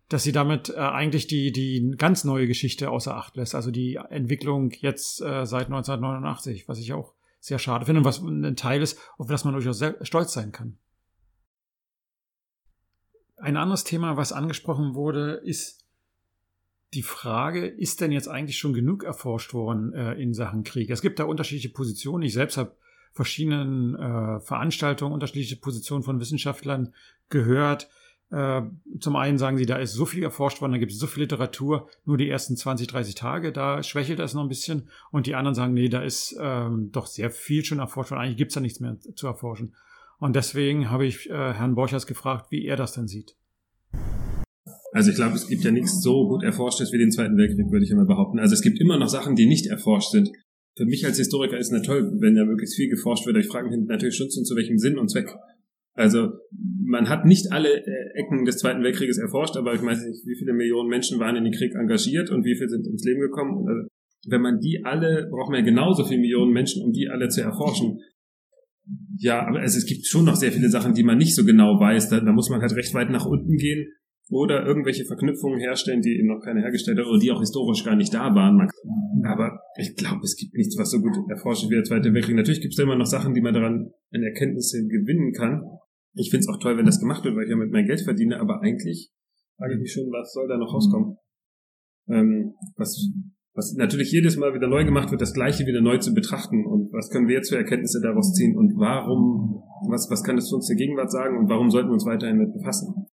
dass 0.08 0.22
sie 0.22 0.32
damit 0.32 0.70
äh, 0.70 0.76
eigentlich 0.76 1.26
die, 1.26 1.52
die 1.52 1.94
ganz 1.96 2.24
neue 2.24 2.46
Geschichte 2.46 2.90
außer 2.90 3.16
Acht 3.16 3.36
lässt. 3.36 3.54
Also 3.54 3.70
die 3.70 3.96
Entwicklung 3.96 4.70
jetzt 4.70 5.20
äh, 5.20 5.46
seit 5.46 5.66
1989, 5.66 6.68
was 6.68 6.78
ich 6.78 6.92
auch 6.92 7.14
sehr 7.40 7.58
schade 7.58 7.86
finde 7.86 8.00
und 8.00 8.04
was 8.04 8.20
ein 8.20 8.56
Teil 8.56 8.82
ist, 8.82 8.98
auf 9.18 9.28
das 9.28 9.44
man 9.44 9.54
durchaus 9.54 9.82
stolz 10.02 10.32
sein 10.32 10.52
kann. 10.52 10.78
Ein 13.36 13.56
anderes 13.56 13.84
Thema, 13.84 14.16
was 14.16 14.32
angesprochen 14.32 14.94
wurde, 14.94 15.34
ist 15.34 15.84
die 16.94 17.02
Frage, 17.02 17.66
ist 17.66 18.00
denn 18.00 18.12
jetzt 18.12 18.28
eigentlich 18.28 18.58
schon 18.58 18.72
genug 18.72 19.04
erforscht 19.04 19.52
worden 19.52 19.92
äh, 19.92 20.14
in 20.14 20.34
Sachen 20.34 20.64
Krieg? 20.64 20.88
Es 20.90 21.02
gibt 21.02 21.18
da 21.18 21.24
unterschiedliche 21.24 21.68
Positionen. 21.68 22.22
Ich 22.22 22.32
selbst 22.32 22.56
habe 22.56 22.76
verschiedenen 23.12 23.94
äh, 23.94 24.40
Veranstaltungen, 24.40 25.12
unterschiedliche 25.12 25.56
Positionen 25.56 26.02
von 26.02 26.20
Wissenschaftlern 26.20 26.94
gehört. 27.28 27.88
Äh, 28.30 28.62
zum 28.98 29.16
einen 29.16 29.38
sagen 29.38 29.56
sie, 29.56 29.66
da 29.66 29.76
ist 29.76 29.92
so 29.92 30.04
viel 30.04 30.22
erforscht 30.22 30.60
worden, 30.60 30.72
da 30.72 30.78
gibt 30.78 30.92
es 30.92 30.98
so 30.98 31.06
viel 31.06 31.22
Literatur, 31.22 31.88
nur 32.04 32.16
die 32.16 32.28
ersten 32.28 32.56
20, 32.56 32.88
30 32.88 33.14
Tage, 33.14 33.52
da 33.52 33.82
schwächelt 33.82 34.18
das 34.18 34.34
noch 34.34 34.42
ein 34.42 34.48
bisschen. 34.48 34.88
Und 35.12 35.26
die 35.26 35.34
anderen 35.34 35.54
sagen, 35.54 35.74
nee, 35.74 35.88
da 35.88 36.02
ist 36.02 36.36
ähm, 36.40 36.90
doch 36.92 37.06
sehr 37.06 37.30
viel 37.30 37.64
schon 37.64 37.78
erforscht 37.78 38.10
worden, 38.10 38.22
eigentlich 38.22 38.36
gibt 38.36 38.50
es 38.50 38.54
da 38.54 38.60
nichts 38.60 38.80
mehr 38.80 38.96
zu 39.14 39.26
erforschen. 39.26 39.74
Und 40.18 40.34
deswegen 40.34 40.90
habe 40.90 41.06
ich 41.06 41.28
äh, 41.28 41.52
Herrn 41.52 41.74
Borchers 41.74 42.06
gefragt, 42.06 42.50
wie 42.50 42.64
er 42.64 42.76
das 42.76 42.92
dann 42.92 43.06
sieht. 43.06 43.36
Also 44.92 45.10
ich 45.10 45.16
glaube, 45.16 45.36
es 45.36 45.46
gibt 45.46 45.62
ja 45.62 45.70
nichts 45.70 46.00
so 46.00 46.26
gut 46.26 46.42
erforschtes 46.42 46.90
wie 46.92 46.98
den 46.98 47.12
Zweiten 47.12 47.36
Weltkrieg, 47.36 47.70
würde 47.70 47.84
ich 47.84 47.90
immer 47.90 48.06
behaupten. 48.06 48.38
Also 48.38 48.54
es 48.54 48.62
gibt 48.62 48.80
immer 48.80 48.98
noch 48.98 49.08
Sachen, 49.08 49.36
die 49.36 49.46
nicht 49.46 49.66
erforscht 49.66 50.10
sind. 50.10 50.30
Für 50.74 50.86
mich 50.86 51.04
als 51.04 51.18
Historiker 51.18 51.58
ist 51.58 51.66
es 51.66 51.72
natürlich 51.72 52.08
toll, 52.08 52.20
wenn 52.20 52.34
da 52.34 52.44
möglichst 52.44 52.76
viel 52.76 52.88
geforscht 52.88 53.26
wird. 53.26 53.36
Ich 53.36 53.46
frage 53.46 53.68
mich 53.68 53.78
natürlich 53.86 54.16
schon, 54.16 54.30
zu 54.30 54.56
welchem 54.56 54.78
Sinn 54.78 54.98
und 54.98 55.10
Zweck. 55.10 55.34
Also 55.96 56.28
man 56.84 57.08
hat 57.08 57.24
nicht 57.24 57.50
alle 57.52 57.68
äh, 57.68 58.20
Ecken 58.20 58.44
des 58.44 58.58
Zweiten 58.58 58.82
Weltkrieges 58.82 59.18
erforscht, 59.18 59.56
aber 59.56 59.74
ich 59.74 59.82
weiß 59.82 60.04
nicht, 60.04 60.26
wie 60.26 60.36
viele 60.38 60.52
Millionen 60.52 60.90
Menschen 60.90 61.18
waren 61.18 61.36
in 61.36 61.44
den 61.44 61.54
Krieg 61.54 61.74
engagiert 61.74 62.30
und 62.30 62.44
wie 62.44 62.54
viele 62.54 62.68
sind 62.68 62.86
ums 62.86 63.04
Leben 63.04 63.20
gekommen. 63.20 63.66
Also, 63.66 63.88
wenn 64.28 64.42
man 64.42 64.60
die 64.60 64.82
alle, 64.84 65.26
braucht 65.30 65.50
man 65.50 65.60
ja 65.60 65.64
genauso 65.64 66.04
viele 66.04 66.20
Millionen 66.20 66.52
Menschen, 66.52 66.82
um 66.82 66.92
die 66.92 67.08
alle 67.08 67.28
zu 67.28 67.40
erforschen. 67.40 67.98
Ja, 69.16 69.46
aber 69.46 69.60
also 69.60 69.78
es 69.78 69.86
gibt 69.86 70.06
schon 70.06 70.26
noch 70.26 70.36
sehr 70.36 70.52
viele 70.52 70.68
Sachen, 70.68 70.94
die 70.94 71.02
man 71.02 71.16
nicht 71.16 71.34
so 71.34 71.44
genau 71.44 71.80
weiß. 71.80 72.10
Da, 72.10 72.20
da 72.20 72.32
muss 72.32 72.50
man 72.50 72.60
halt 72.60 72.76
recht 72.76 72.92
weit 72.92 73.10
nach 73.10 73.24
unten 73.24 73.56
gehen 73.56 73.86
oder 74.28 74.66
irgendwelche 74.66 75.04
Verknüpfungen 75.04 75.60
herstellen, 75.60 76.02
die 76.02 76.18
eben 76.18 76.28
noch 76.28 76.40
keine 76.42 76.60
hergestellt 76.60 76.98
hat 76.98 77.06
oder 77.06 77.18
die 77.18 77.30
auch 77.30 77.40
historisch 77.40 77.84
gar 77.84 77.96
nicht 77.96 78.12
da 78.12 78.34
waren. 78.34 78.68
Aber 79.24 79.60
ich 79.78 79.94
glaube, 79.96 80.20
es 80.22 80.36
gibt 80.36 80.54
nichts, 80.54 80.76
was 80.76 80.90
so 80.90 81.00
gut 81.00 81.14
erforscht 81.30 81.68
wie 81.70 81.74
der 81.74 81.84
Zweite 81.84 82.12
Weltkrieg. 82.12 82.36
Natürlich 82.36 82.60
gibt 82.60 82.74
es 82.74 82.78
immer 82.78 82.96
noch 82.96 83.06
Sachen, 83.06 83.34
die 83.34 83.40
man 83.40 83.54
daran 83.54 83.90
in 84.10 84.22
Erkenntnisse 84.22 84.86
gewinnen 84.86 85.32
kann. 85.32 85.62
Ich 86.18 86.30
finde 86.30 86.44
es 86.44 86.48
auch 86.48 86.58
toll, 86.58 86.78
wenn 86.78 86.86
das 86.86 86.98
gemacht 86.98 87.24
wird, 87.24 87.36
weil 87.36 87.44
ich 87.44 87.50
ja 87.50 87.56
mit 87.56 87.70
mehr 87.70 87.84
Geld 87.84 88.00
verdiene, 88.00 88.40
aber 88.40 88.62
eigentlich 88.62 89.12
frage 89.58 89.74
ich 89.74 89.80
mich 89.80 89.92
schon, 89.92 90.10
was 90.10 90.32
soll 90.32 90.48
da 90.48 90.56
noch 90.56 90.72
rauskommen? 90.72 91.18
Ähm, 92.08 92.54
was, 92.76 93.10
was 93.52 93.74
natürlich 93.74 94.12
jedes 94.12 94.38
Mal 94.38 94.54
wieder 94.54 94.66
neu 94.66 94.84
gemacht 94.86 95.10
wird, 95.10 95.20
das 95.20 95.34
Gleiche 95.34 95.66
wieder 95.66 95.82
neu 95.82 95.98
zu 95.98 96.14
betrachten 96.14 96.64
und 96.64 96.90
was 96.92 97.10
können 97.10 97.28
wir 97.28 97.34
jetzt 97.34 97.50
für 97.50 97.58
Erkenntnisse 97.58 98.00
daraus 98.00 98.32
ziehen 98.32 98.56
und 98.56 98.78
warum, 98.78 99.62
was, 99.90 100.08
was 100.10 100.24
kann 100.24 100.36
das 100.36 100.46
zu 100.46 100.56
uns 100.56 100.68
der 100.68 100.76
Gegenwart 100.76 101.10
sagen 101.10 101.36
und 101.36 101.50
warum 101.50 101.70
sollten 101.70 101.90
wir 101.90 101.94
uns 101.94 102.06
weiterhin 102.06 102.38
mit 102.38 102.54
befassen? 102.54 103.08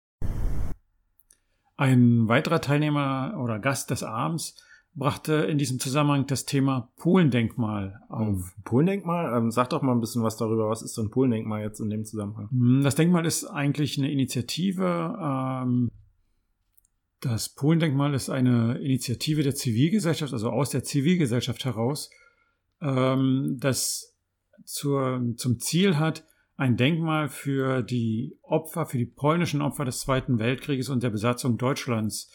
Ein 1.76 2.28
weiterer 2.28 2.62
Teilnehmer 2.62 3.40
oder 3.42 3.58
Gast 3.58 3.90
des 3.90 4.04
Abends 4.04 4.56
brachte 4.94 5.34
in 5.34 5.58
diesem 5.58 5.80
Zusammenhang 5.80 6.28
das 6.28 6.46
Thema 6.46 6.92
Polendenkmal 6.98 8.02
auf. 8.10 8.28
Hm, 8.28 8.64
Polendenkmal? 8.64 9.38
Ähm, 9.38 9.52
sag 9.52 9.70
doch 9.70 9.82
mal 9.82 9.94
ein 9.94 10.02
bisschen 10.02 10.24
was 10.24 10.38
darüber. 10.38 10.70
Was 10.70 10.82
ist 10.82 10.94
so 10.94 11.02
ein 11.02 11.10
Polendenkmal 11.10 11.62
jetzt 11.62 11.80
in 11.80 11.90
dem 11.90 12.04
Zusammenhang? 12.06 12.50
Hm, 12.50 12.82
das 12.84 12.96
Denkmal 12.96 13.26
ist 13.26 13.46
eigentlich 13.46 13.98
eine 13.98 14.12
Initiative. 14.12 15.18
Ähm, 15.22 15.90
das 17.22 17.50
Polendenkmal 17.50 18.14
ist 18.14 18.30
eine 18.30 18.80
Initiative 18.80 19.44
der 19.44 19.56
Zivilgesellschaft, 19.56 20.34
also 20.34 20.50
aus 20.50 20.72
der 20.72 20.84
Zivilgesellschaft 20.84 21.64
heraus, 21.66 22.10
ähm, 22.82 23.58
das 23.60 24.16
zur, 24.66 25.34
zum 25.38 25.60
Ziel 25.60 25.98
hat, 26.00 26.26
ein 26.58 26.78
Denkmal 26.78 27.30
für 27.30 27.84
die 27.84 28.38
Opfer, 28.42 28.86
für 28.86 28.98
die 28.98 29.06
polnischen 29.06 29.62
Opfer 29.62 29.86
des 29.86 30.00
Zweiten 30.00 30.40
Weltkrieges 30.40 30.90
und 30.90 31.04
der 31.04 31.10
Besatzung 31.12 31.58
Deutschlands 31.58 32.32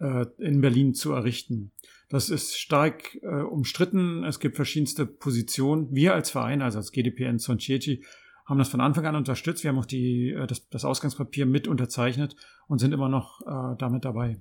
in 0.00 0.60
Berlin 0.60 0.94
zu 0.94 1.12
errichten. 1.12 1.72
Das 2.10 2.28
ist 2.28 2.58
stark 2.58 3.14
äh, 3.22 3.42
umstritten. 3.42 4.24
Es 4.24 4.40
gibt 4.40 4.56
verschiedenste 4.56 5.06
Positionen. 5.06 5.94
Wir 5.94 6.12
als 6.12 6.30
Verein, 6.30 6.60
also 6.60 6.78
als 6.78 6.90
GDPN 6.90 7.38
Zoncieci, 7.38 8.02
haben 8.46 8.58
das 8.58 8.68
von 8.68 8.80
Anfang 8.80 9.06
an 9.06 9.14
unterstützt. 9.14 9.62
Wir 9.62 9.70
haben 9.70 9.78
auch 9.78 9.86
die, 9.86 10.30
äh, 10.30 10.46
das, 10.48 10.68
das 10.70 10.84
Ausgangspapier 10.84 11.46
mit 11.46 11.68
unterzeichnet 11.68 12.34
und 12.66 12.80
sind 12.80 12.92
immer 12.92 13.08
noch 13.08 13.40
äh, 13.42 13.76
damit 13.78 14.04
dabei. 14.04 14.40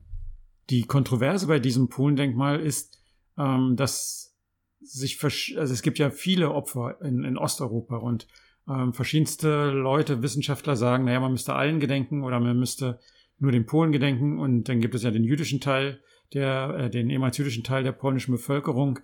Die 0.72 0.82
Kontroverse 0.82 1.46
bei 1.46 1.60
diesem 1.60 1.90
Polendenkmal 1.90 2.60
ist, 2.60 3.00
ähm, 3.38 3.76
dass 3.76 4.36
sich, 4.82 5.24
also 5.24 5.74
es 5.74 5.84
gibt 5.84 6.00
ja 6.00 6.10
viele 6.10 6.52
Opfer 6.52 7.00
in, 7.02 7.24
in 7.24 7.38
Osteuropa 7.38 7.98
und 7.98 8.28
ähm, 8.68 8.94
verschiedenste 8.94 9.70
Leute, 9.70 10.24
Wissenschaftler 10.24 10.76
sagen, 10.76 11.06
naja, 11.06 11.20
man 11.20 11.34
müsste 11.34 11.54
allen 11.54 11.80
gedenken 11.80 12.24
oder 12.24 12.40
man 12.40 12.58
müsste 12.58 13.00
nur 13.40 13.52
den 13.52 13.66
Polen 13.66 13.92
gedenken 13.92 14.40
und 14.40 14.70
dann 14.70 14.80
gibt 14.80 14.96
es 14.96 15.04
ja 15.04 15.12
den 15.12 15.24
jüdischen 15.24 15.60
Teil 15.60 16.00
der, 16.34 16.76
äh, 16.78 16.90
den 16.90 17.10
ehemals 17.10 17.38
jüdischen 17.38 17.64
Teil 17.64 17.84
der 17.84 17.92
polnischen 17.92 18.32
Bevölkerung. 18.32 19.00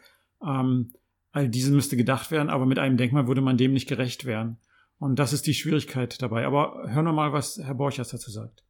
Ähm, 0.46 0.92
all 1.32 1.50
diese 1.50 1.72
müsste 1.72 1.98
gedacht 1.98 2.32
werden, 2.32 2.50
aber 2.50 2.66
mit 2.66 2.80
einem 2.80 2.98
Denkmal 2.98 3.28
würde 3.28 3.42
man 3.42 3.58
dem 3.58 3.74
nicht 3.74 3.90
gerecht 3.90 4.26
werden. 4.26 4.58
Und 4.98 5.20
das 5.20 5.34
ist 5.34 5.48
die 5.48 5.54
Schwierigkeit 5.54 6.22
dabei. 6.22 6.46
Aber 6.46 6.86
hören 6.88 7.06
wir 7.06 7.14
mal, 7.14 7.34
was 7.34 7.60
Herr 7.62 7.76
Borchers 7.76 8.10
dazu 8.10 8.32
sagt. 8.32 8.64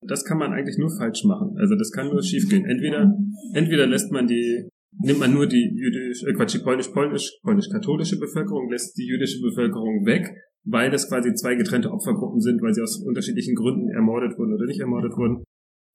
Das 0.00 0.24
kann 0.24 0.38
man 0.38 0.52
eigentlich 0.52 0.78
nur 0.78 0.90
falsch 0.96 1.24
machen. 1.24 1.56
Also 1.58 1.76
das 1.76 1.90
kann 1.90 2.08
nur 2.08 2.22
schiefgehen. 2.22 2.64
Entweder, 2.64 3.14
entweder 3.52 3.86
lässt 3.86 4.12
man 4.12 4.26
die, 4.26 4.68
nimmt 5.00 5.18
man 5.18 5.32
nur 5.32 5.46
die 5.46 5.70
jüdisch, 5.74 6.22
äh 6.24 6.32
Quatsch, 6.34 6.54
die 6.54 6.58
polnisch-polnisch, 6.58 7.38
polnisch-katholische 7.42 8.18
Bevölkerung, 8.18 8.70
lässt 8.70 8.96
die 8.96 9.06
jüdische 9.06 9.40
Bevölkerung 9.40 10.04
weg, 10.06 10.30
weil 10.64 10.90
das 10.90 11.08
quasi 11.08 11.34
zwei 11.34 11.54
getrennte 11.54 11.90
Opfergruppen 11.90 12.40
sind, 12.40 12.62
weil 12.62 12.74
sie 12.74 12.82
aus 12.82 13.02
unterschiedlichen 13.04 13.54
Gründen 13.54 13.90
ermordet 13.90 14.38
wurden 14.38 14.54
oder 14.54 14.66
nicht 14.66 14.80
ermordet 14.80 15.12
wurden. 15.16 15.44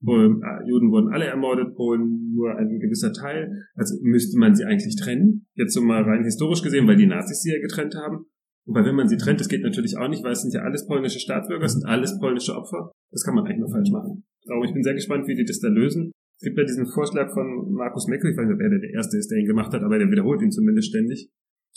Polen, 0.04 0.42
äh, 0.42 0.68
Juden 0.68 0.92
wurden 0.92 1.12
alle 1.12 1.26
ermordet, 1.26 1.76
Polen 1.76 2.32
nur 2.34 2.56
ein 2.56 2.80
gewisser 2.80 3.12
Teil. 3.12 3.52
Also 3.76 3.96
müsste 4.02 4.40
man 4.40 4.56
sie 4.56 4.64
eigentlich 4.64 4.96
trennen. 4.96 5.48
Jetzt 5.56 5.74
so 5.74 5.82
mal 5.82 6.04
rein 6.04 6.24
historisch 6.24 6.62
gesehen, 6.62 6.88
weil 6.88 6.96
die 6.96 7.08
Nazis 7.08 7.42
sie 7.42 7.52
ja 7.52 7.60
getrennt 7.60 7.96
haben. 7.96 8.26
Wobei, 8.66 8.86
wenn 8.86 8.96
man 8.96 9.10
sie 9.10 9.18
trennt, 9.18 9.40
das 9.40 9.50
geht 9.50 9.64
natürlich 9.64 9.98
auch 9.98 10.08
nicht, 10.08 10.24
weil 10.24 10.34
es 10.34 10.42
sind 10.42 10.54
ja 10.54 10.62
alles 10.62 10.86
polnische 10.86 11.20
Staatsbürger, 11.20 11.66
es 11.66 11.74
sind 11.74 11.86
alles 11.86 12.20
polnische 12.20 12.56
Opfer. 12.56 12.92
Das 13.12 13.24
kann 13.24 13.34
man 13.34 13.46
eigentlich 13.46 13.60
nur 13.60 13.72
falsch 13.72 13.90
machen. 13.90 14.24
Aber 14.48 14.64
ich 14.64 14.74
bin 14.74 14.84
sehr 14.84 14.94
gespannt, 14.94 15.28
wie 15.28 15.36
die 15.36 15.44
das 15.44 15.60
da 15.60 15.68
lösen. 15.70 16.12
Es 16.38 16.46
gibt 16.46 16.58
ja 16.58 16.64
diesen 16.64 16.86
Vorschlag 16.86 17.34
von 17.34 17.74
Markus 17.74 18.08
Meckel, 18.08 18.32
ich 18.32 18.38
weiß 18.38 18.46
nicht, 18.46 18.56
ob 18.56 18.62
er 18.62 18.70
der 18.70 18.94
Erste 18.94 19.18
ist, 19.18 19.30
der 19.30 19.40
ihn 19.40 19.48
gemacht 19.48 19.74
hat, 19.74 19.82
aber 19.82 19.98
der 19.98 20.10
wiederholt 20.10 20.42
ihn 20.42 20.52
zumindest 20.52 20.90
ständig. 20.90 21.30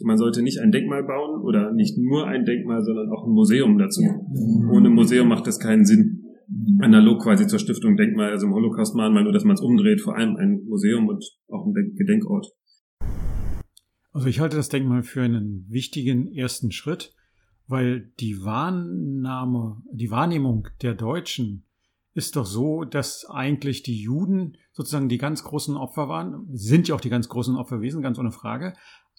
Man 0.05 0.19
sollte 0.19 0.43
nicht 0.43 0.61
ein 0.61 0.73
Denkmal 0.73 1.05
bauen 1.05 1.43
oder 1.43 1.73
nicht 1.73 1.99
nur 1.99 2.27
ein 2.27 2.45
Denkmal, 2.45 2.83
sondern 2.83 3.11
auch 3.11 3.27
ein 3.27 3.33
Museum 3.33 3.79
dazu. 3.79 4.03
Ohne 4.71 4.91
Museum 4.91 5.29
macht 5.29 5.47
das 5.47 5.59
keinen 5.59 5.85
Sinn 5.85 6.23
analog 6.81 7.23
quasi 7.23 7.47
zur 7.47 7.59
Stiftung 7.59 7.97
Denkmal, 7.97 8.31
also 8.31 8.47
im 8.47 8.53
Holocaust-Mahnmal, 8.53 9.25
nur 9.25 9.33
dass 9.33 9.45
man 9.45 9.55
es 9.55 9.63
umdreht, 9.63 10.01
vor 10.01 10.17
allem 10.17 10.37
ein 10.37 10.65
Museum 10.67 11.09
und 11.09 11.25
auch 11.49 11.67
ein 11.67 11.73
Gedenkort. 11.97 12.49
Also 14.13 14.27
ich 14.27 14.41
halte 14.41 14.57
das 14.57 14.69
Denkmal 14.69 15.03
für 15.03 15.23
einen 15.23 15.67
wichtigen 15.69 16.33
ersten 16.33 16.71
Schritt, 16.71 17.15
weil 17.67 18.13
die 18.21 18.43
Wahrnahme, 18.43 19.83
die 19.93 20.11
Wahrnehmung 20.11 20.69
der 20.83 20.95
Deutschen 20.95 21.65
ist 22.15 22.37
doch 22.37 22.45
so, 22.45 22.85
dass 22.85 23.25
eigentlich 23.31 23.83
die 23.83 23.99
Juden 23.99 24.59
sozusagen 24.73 25.09
die 25.09 25.17
ganz 25.17 25.45
großen 25.45 25.77
Opfer 25.79 26.09
waren, 26.09 26.47
sind 26.53 26.89
ja 26.89 26.95
auch 26.95 27.01
die 27.01 27.09
ganz 27.09 27.29
großen 27.29 27.57
Opfer 27.57 27.77
gewesen, 27.77 28.03
ganz 28.03 28.19
ohne 28.19 28.33
Frage, 28.33 28.75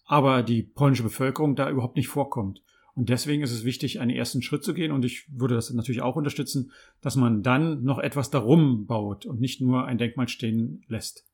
aber 0.06 0.44
die 0.44 0.64
polnische 0.64 1.04
Bevölkerung 1.04 1.56
da 1.56 1.70
überhaupt 1.70 1.96
nicht 1.96 2.08
vorkommt. 2.08 2.62
Und 2.96 3.10
deswegen 3.10 3.42
ist 3.42 3.52
es 3.52 3.64
wichtig, 3.64 4.00
einen 4.00 4.12
ersten 4.12 4.42
Schritt 4.42 4.64
zu 4.64 4.74
gehen. 4.74 4.92
Und 4.92 5.04
ich 5.04 5.26
würde 5.32 5.56
das 5.56 5.72
natürlich 5.74 6.02
auch 6.02 6.16
unterstützen, 6.16 6.72
dass 7.02 7.16
man 7.16 7.42
dann 7.42 7.84
noch 7.84 7.98
etwas 7.98 8.30
darum 8.30 8.86
baut 8.86 9.26
und 9.26 9.40
nicht 9.40 9.62
nur 9.62 9.86
ein 9.86 9.98
Denkmal 9.98 10.28
stehen 10.28 10.84
lässt. 10.88 11.26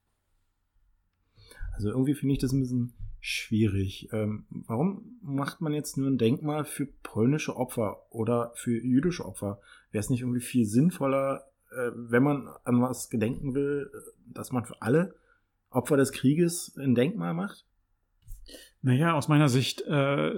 Also 1.73 1.89
irgendwie 1.89 2.13
finde 2.13 2.33
ich 2.33 2.39
das 2.39 2.53
ein 2.53 2.61
bisschen 2.61 2.93
schwierig. 3.19 4.09
Ähm, 4.13 4.45
warum 4.49 5.17
macht 5.21 5.59
man 5.59 5.73
jetzt 5.73 5.97
nur 5.97 6.07
ein 6.07 6.17
Denkmal 6.17 6.63
für 6.63 6.85
polnische 6.85 7.55
Opfer 7.57 8.05
oder 8.09 8.51
für 8.55 8.71
jüdische 8.71 9.25
Opfer? 9.25 9.59
Wäre 9.91 9.99
es 9.99 10.09
nicht 10.09 10.21
irgendwie 10.21 10.41
viel 10.41 10.65
sinnvoller, 10.65 11.45
äh, 11.71 11.91
wenn 11.93 12.23
man 12.23 12.47
an 12.63 12.81
was 12.81 13.09
gedenken 13.09 13.53
will, 13.53 13.91
dass 14.25 14.51
man 14.51 14.65
für 14.65 14.81
alle 14.81 15.15
Opfer 15.69 15.97
des 15.97 16.13
Krieges 16.13 16.75
ein 16.77 16.95
Denkmal 16.95 17.33
macht? 17.33 17.65
Naja, 18.81 19.13
aus 19.13 19.27
meiner 19.27 19.49
Sicht, 19.49 19.81
äh, 19.81 20.31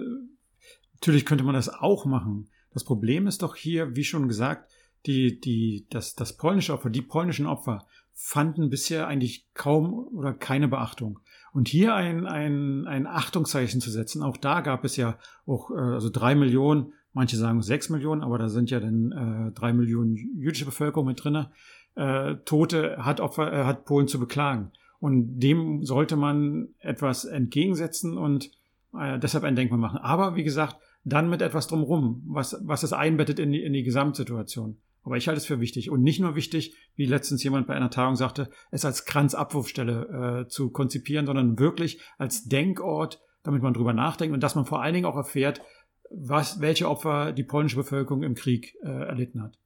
natürlich 0.94 1.26
könnte 1.26 1.44
man 1.44 1.56
das 1.56 1.70
auch 1.70 2.06
machen. 2.06 2.50
Das 2.74 2.84
Problem 2.84 3.28
ist 3.28 3.44
doch 3.44 3.56
hier, 3.56 3.96
wie 3.96 4.04
schon 4.04 4.28
gesagt, 4.28 4.72
die, 5.06 5.40
die, 5.40 5.88
das, 5.90 6.16
das 6.16 6.38
polnische 6.38 6.74
Opfer, 6.74 6.90
die 6.90 7.02
polnischen 7.02 7.48
Opfer 7.48 7.86
fanden 8.14 8.70
bisher 8.70 9.08
eigentlich 9.08 9.48
kaum 9.54 9.94
oder 9.94 10.34
keine 10.34 10.68
Beachtung. 10.68 11.20
Und 11.54 11.68
hier 11.68 11.96
ein, 11.96 12.28
ein, 12.28 12.88
ein 12.88 13.08
Achtungszeichen 13.08 13.82
zu 13.82 13.92
setzen, 13.92 14.24
auch 14.24 14.38
da 14.38 14.62
gab 14.62 14.86
es 14.86 14.96
ja 14.96 15.18
auch 15.46 15.72
äh, 15.72 15.80
also 15.80 16.10
drei 16.10 16.36
Millionen, 16.36 16.94
manche 17.14 17.36
sagen 17.36 17.62
sechs 17.62 17.90
Millionen, 17.90 18.22
aber 18.22 18.38
da 18.38 18.48
sind 18.48 18.70
ja 18.70 18.80
dann 18.80 19.12
äh, 19.12 19.52
drei 19.52 19.74
Millionen 19.74 20.16
jüdische 20.16 20.66
Bevölkerung 20.66 21.08
mit 21.08 21.24
drinne. 21.24 21.52
Äh, 21.96 22.36
Tote 22.46 22.98
hat 23.00 23.20
Opfer, 23.20 23.52
äh, 23.52 23.64
hat 23.66 23.86
Polen 23.86 24.08
zu 24.08 24.20
beklagen. 24.20 24.72
Und 25.02 25.40
dem 25.40 25.84
sollte 25.84 26.16
man 26.16 26.70
etwas 26.80 27.26
entgegensetzen 27.26 28.18
und 28.18 28.52
äh, 28.98 29.18
deshalb 29.20 29.44
ein 29.44 29.56
Denkmal 29.56 29.80
machen. 29.80 29.98
Aber 29.98 30.36
wie 30.36 30.44
gesagt, 30.44 30.78
dann 31.04 31.28
mit 31.28 31.42
etwas 31.42 31.68
drumherum, 31.68 32.24
was, 32.28 32.62
was 32.64 32.84
es 32.84 32.94
einbettet 32.94 33.40
in 33.40 33.52
die, 33.52 33.64
in 33.64 33.74
die 33.74 33.82
Gesamtsituation. 33.82 34.78
Aber 35.04 35.18
ich 35.18 35.28
halte 35.28 35.40
es 35.40 35.48
für 35.48 35.60
wichtig. 35.60 35.90
Und 35.90 36.04
nicht 36.04 36.20
nur 36.20 36.36
wichtig, 36.36 36.76
wie 36.96 37.08
letztens 37.08 37.44
jemand 37.44 37.66
bei 37.66 37.74
einer 37.74 37.90
Tagung 37.90 38.16
sagte, 38.16 38.52
es 38.70 38.86
als 38.86 39.06
Kranzabwurfstelle 39.06 40.44
äh, 40.46 40.48
zu 40.48 40.70
konzipieren, 40.70 41.26
sondern 41.26 41.58
wirklich 41.58 42.00
als 42.20 42.44
Denkort, 42.44 43.20
damit 43.42 43.64
man 43.64 43.74
drüber 43.74 43.94
nachdenkt 43.94 44.36
und 44.36 44.44
dass 44.44 44.54
man 44.54 44.66
vor 44.66 44.84
allen 44.84 44.94
Dingen 44.94 45.08
auch 45.08 45.18
erfährt, 45.18 45.62
was, 46.12 46.62
welche 46.62 46.88
Opfer 46.88 47.32
die 47.32 47.44
polnische 47.44 47.78
Bevölkerung 47.78 48.22
im 48.22 48.36
Krieg 48.36 48.76
äh, 48.84 48.88
erlitten 48.88 49.42
hat. 49.42 49.58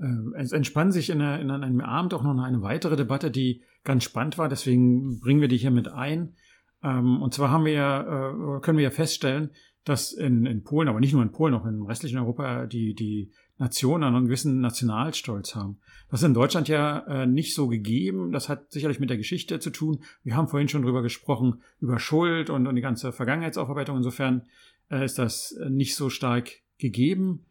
Äh, 0.00 0.40
es 0.40 0.52
entspann 0.52 0.92
sich 0.92 1.10
in, 1.10 1.20
einer, 1.20 1.40
in 1.40 1.50
einem 1.50 1.80
Abend 1.80 2.14
auch 2.14 2.22
noch 2.22 2.42
eine 2.42 2.62
weitere 2.62 2.96
Debatte, 2.96 3.30
die 3.30 3.62
ganz 3.84 4.04
spannend 4.04 4.38
war. 4.38 4.48
Deswegen 4.48 5.20
bringen 5.20 5.40
wir 5.40 5.48
die 5.48 5.56
hier 5.56 5.70
mit 5.70 5.88
ein. 5.88 6.34
Ähm, 6.82 7.22
und 7.22 7.34
zwar 7.34 7.50
haben 7.50 7.64
wir 7.64 7.72
ja, 7.72 8.00
äh, 8.00 8.60
können 8.60 8.78
wir 8.78 8.84
ja 8.84 8.90
feststellen, 8.90 9.50
dass 9.84 10.12
in, 10.12 10.44
in 10.46 10.64
Polen, 10.64 10.88
aber 10.88 11.00
nicht 11.00 11.12
nur 11.14 11.22
in 11.22 11.32
Polen, 11.32 11.54
auch 11.54 11.64
im 11.64 11.82
restlichen 11.82 12.18
Europa 12.18 12.66
die, 12.66 12.94
die 12.94 13.32
Nationen 13.56 14.14
einen 14.14 14.26
gewissen 14.26 14.60
Nationalstolz 14.60 15.54
haben. 15.54 15.78
Das 16.10 16.20
ist 16.20 16.26
in 16.26 16.34
Deutschland 16.34 16.68
ja 16.68 17.00
äh, 17.06 17.26
nicht 17.26 17.54
so 17.54 17.68
gegeben. 17.68 18.30
Das 18.30 18.48
hat 18.48 18.70
sicherlich 18.70 19.00
mit 19.00 19.10
der 19.10 19.16
Geschichte 19.16 19.58
zu 19.60 19.70
tun. 19.70 20.02
Wir 20.22 20.36
haben 20.36 20.48
vorhin 20.48 20.68
schon 20.68 20.82
drüber 20.82 21.02
gesprochen, 21.02 21.62
über 21.80 21.98
Schuld 21.98 22.50
und, 22.50 22.66
und 22.66 22.76
die 22.76 22.82
ganze 22.82 23.12
Vergangenheitsaufarbeitung. 23.12 23.96
Insofern 23.96 24.42
äh, 24.90 25.04
ist 25.04 25.18
das 25.18 25.58
nicht 25.68 25.96
so 25.96 26.10
stark 26.10 26.50
gegeben. 26.78 27.46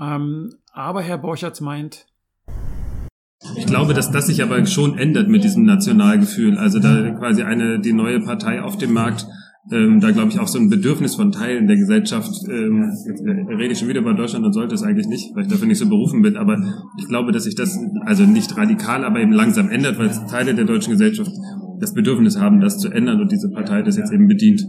Ähm, 0.00 0.54
aber 0.72 1.02
Herr 1.02 1.18
Borchertz 1.18 1.60
meint, 1.60 2.06
ich 3.56 3.66
glaube, 3.66 3.94
dass 3.94 4.10
das 4.10 4.26
sich 4.26 4.42
aber 4.42 4.64
schon 4.66 4.98
ändert 4.98 5.28
mit 5.28 5.44
diesem 5.44 5.64
Nationalgefühl. 5.64 6.58
Also 6.58 6.78
da 6.78 7.10
quasi 7.10 7.42
eine, 7.42 7.80
die 7.80 7.92
neue 7.92 8.20
Partei 8.20 8.62
auf 8.62 8.76
dem 8.76 8.92
Markt 8.92 9.26
ähm, 9.70 10.00
da 10.00 10.10
glaube 10.10 10.30
ich 10.30 10.38
auch 10.38 10.48
so 10.48 10.58
ein 10.58 10.70
Bedürfnis 10.70 11.14
von 11.14 11.32
Teilen 11.32 11.66
der 11.66 11.76
Gesellschaft, 11.76 12.30
ähm, 12.48 12.90
jetzt 13.06 13.20
äh, 13.20 13.54
rede 13.54 13.72
ich 13.72 13.78
schon 13.78 13.88
wieder 13.88 14.00
über 14.00 14.14
Deutschland 14.14 14.44
und 14.44 14.52
sollte 14.52 14.74
es 14.74 14.82
eigentlich 14.82 15.06
nicht, 15.06 15.34
weil 15.34 15.44
ich 15.44 15.50
dafür 15.50 15.66
nicht 15.66 15.78
so 15.78 15.88
berufen 15.88 16.22
bin, 16.22 16.36
aber 16.36 16.58
ich 16.98 17.06
glaube, 17.06 17.30
dass 17.30 17.44
sich 17.44 17.56
das 17.56 17.78
also 18.06 18.24
nicht 18.24 18.56
radikal, 18.56 19.04
aber 19.04 19.20
eben 19.20 19.32
langsam 19.32 19.68
ändert, 19.68 19.98
weil 19.98 20.08
Teile 20.28 20.54
der 20.54 20.64
deutschen 20.64 20.92
Gesellschaft 20.92 21.30
das 21.78 21.92
Bedürfnis 21.92 22.38
haben, 22.38 22.60
das 22.60 22.78
zu 22.78 22.88
ändern 22.88 23.20
und 23.20 23.30
diese 23.30 23.50
Partei 23.50 23.82
das 23.82 23.96
jetzt 23.96 24.12
eben 24.12 24.28
bedient. 24.28 24.64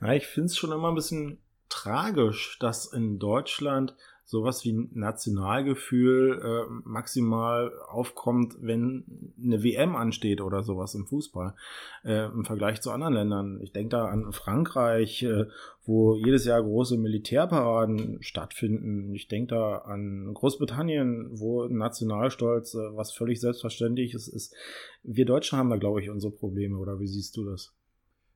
Ja, 0.00 0.12
ich 0.14 0.26
finde 0.26 0.46
es 0.46 0.56
schon 0.56 0.72
immer 0.72 0.88
ein 0.88 0.94
bisschen 0.94 1.38
tragisch, 1.72 2.58
dass 2.60 2.92
in 2.92 3.18
Deutschland 3.18 3.96
sowas 4.24 4.64
wie 4.64 4.88
Nationalgefühl 4.92 6.40
äh, 6.42 6.72
maximal 6.84 7.72
aufkommt, 7.88 8.56
wenn 8.60 9.34
eine 9.42 9.62
WM 9.62 9.94
ansteht 9.96 10.40
oder 10.40 10.62
sowas 10.62 10.94
im 10.94 11.06
Fußball 11.06 11.54
äh, 12.04 12.26
im 12.26 12.44
Vergleich 12.44 12.80
zu 12.80 12.92
anderen 12.92 13.14
Ländern. 13.14 13.60
Ich 13.62 13.72
denke 13.72 13.90
da 13.90 14.06
an 14.06 14.32
Frankreich, 14.32 15.22
äh, 15.22 15.46
wo 15.84 16.14
jedes 16.14 16.44
Jahr 16.44 16.62
große 16.62 16.96
Militärparaden 16.96 18.22
stattfinden. 18.22 19.14
Ich 19.14 19.28
denke 19.28 19.54
da 19.54 19.78
an 19.78 20.32
Großbritannien, 20.32 21.28
wo 21.32 21.66
Nationalstolz 21.66 22.74
äh, 22.74 22.96
was 22.96 23.12
völlig 23.12 23.40
selbstverständliches 23.40 24.28
ist. 24.28 24.54
Wir 25.02 25.26
Deutschen 25.26 25.58
haben 25.58 25.70
da, 25.70 25.76
glaube 25.76 26.00
ich, 26.00 26.10
unsere 26.10 26.32
Probleme. 26.32 26.78
Oder 26.78 27.00
wie 27.00 27.08
siehst 27.08 27.36
du 27.36 27.44
das? 27.44 27.74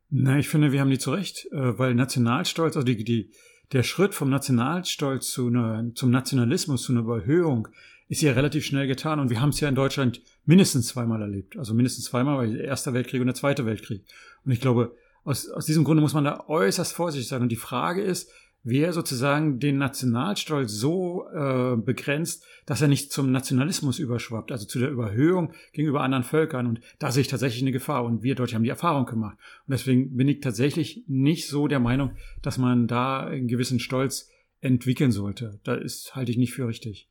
Na, 0.08 0.38
ich 0.38 0.48
finde, 0.48 0.72
wir 0.72 0.80
haben 0.80 0.90
die 0.90 0.98
zu 0.98 1.10
Recht, 1.12 1.46
äh, 1.52 1.78
weil 1.78 1.94
Nationalstolz, 1.94 2.76
also 2.76 2.86
die, 2.86 3.02
die 3.02 3.30
der 3.72 3.82
Schritt 3.82 4.14
vom 4.14 4.30
Nationalstolz 4.30 5.30
zu 5.30 5.48
einer, 5.48 5.90
zum 5.94 6.10
Nationalismus, 6.10 6.82
zu 6.82 6.92
einer 6.92 7.00
Überhöhung, 7.00 7.68
ist 8.08 8.22
ja 8.22 8.32
relativ 8.32 8.64
schnell 8.64 8.86
getan. 8.86 9.18
Und 9.18 9.30
wir 9.30 9.40
haben 9.40 9.48
es 9.48 9.58
ja 9.58 9.68
in 9.68 9.74
Deutschland 9.74 10.22
mindestens 10.44 10.86
zweimal 10.86 11.20
erlebt. 11.20 11.56
Also 11.56 11.74
mindestens 11.74 12.04
zweimal, 12.04 12.38
weil 12.38 12.56
der 12.56 12.64
Erste 12.64 12.94
Weltkrieg 12.94 13.20
und 13.20 13.26
der 13.26 13.34
Zweite 13.34 13.66
Weltkrieg. 13.66 14.04
Und 14.44 14.52
ich 14.52 14.60
glaube, 14.60 14.94
aus, 15.24 15.48
aus 15.48 15.66
diesem 15.66 15.82
Grunde 15.82 16.00
muss 16.00 16.14
man 16.14 16.24
da 16.24 16.44
äußerst 16.46 16.92
vorsichtig 16.92 17.28
sein. 17.28 17.42
Und 17.42 17.48
die 17.48 17.56
Frage 17.56 18.02
ist, 18.02 18.30
wer 18.66 18.92
sozusagen 18.92 19.60
den 19.60 19.78
Nationalstolz 19.78 20.72
so 20.72 21.28
äh, 21.28 21.76
begrenzt, 21.76 22.44
dass 22.66 22.82
er 22.82 22.88
nicht 22.88 23.12
zum 23.12 23.30
Nationalismus 23.30 24.00
überschwappt, 24.00 24.50
also 24.50 24.66
zu 24.66 24.80
der 24.80 24.90
Überhöhung 24.90 25.52
gegenüber 25.72 26.02
anderen 26.02 26.24
Völkern. 26.24 26.66
Und 26.66 26.80
da 26.98 27.12
sehe 27.12 27.20
ich 27.20 27.28
tatsächlich 27.28 27.62
eine 27.62 27.70
Gefahr. 27.70 28.04
Und 28.04 28.24
wir 28.24 28.34
Deutsche 28.34 28.56
haben 28.56 28.64
die 28.64 28.70
Erfahrung 28.70 29.06
gemacht. 29.06 29.38
Und 29.66 29.72
deswegen 29.72 30.16
bin 30.16 30.26
ich 30.26 30.40
tatsächlich 30.40 31.04
nicht 31.06 31.46
so 31.46 31.68
der 31.68 31.78
Meinung, 31.78 32.16
dass 32.42 32.58
man 32.58 32.88
da 32.88 33.20
einen 33.20 33.46
gewissen 33.46 33.78
Stolz 33.78 34.30
entwickeln 34.60 35.12
sollte. 35.12 35.60
Da 35.62 35.78
halte 36.12 36.32
ich 36.32 36.36
nicht 36.36 36.52
für 36.52 36.66
richtig. 36.66 37.08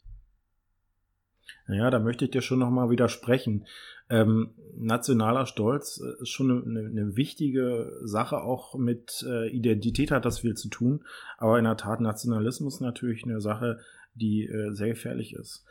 Naja, 1.67 1.89
da 1.89 1.99
möchte 1.99 2.25
ich 2.25 2.31
dir 2.31 2.41
schon 2.41 2.59
nochmal 2.59 2.89
widersprechen. 2.89 3.65
Ähm, 4.09 4.51
nationaler 4.77 5.45
Stolz 5.45 5.99
äh, 5.99 6.21
ist 6.21 6.29
schon 6.29 6.51
eine, 6.51 6.87
eine, 6.87 7.15
wichtige 7.15 7.91
Sache, 8.03 8.41
auch 8.41 8.75
mit 8.75 9.25
äh, 9.27 9.49
Identität 9.49 10.11
hat 10.11 10.25
das 10.25 10.39
viel 10.39 10.53
zu 10.53 10.69
tun, 10.69 11.03
aber 11.37 11.57
in 11.57 11.65
der 11.65 11.77
Tat 11.77 12.01
Nationalismus 12.01 12.81
natürlich 12.81 13.23
eine 13.23 13.41
Sache, 13.41 13.79
die 14.13 14.45
äh, 14.45 14.73
sehr 14.73 14.89
gefährlich 14.89 15.33
ist. 15.33 15.65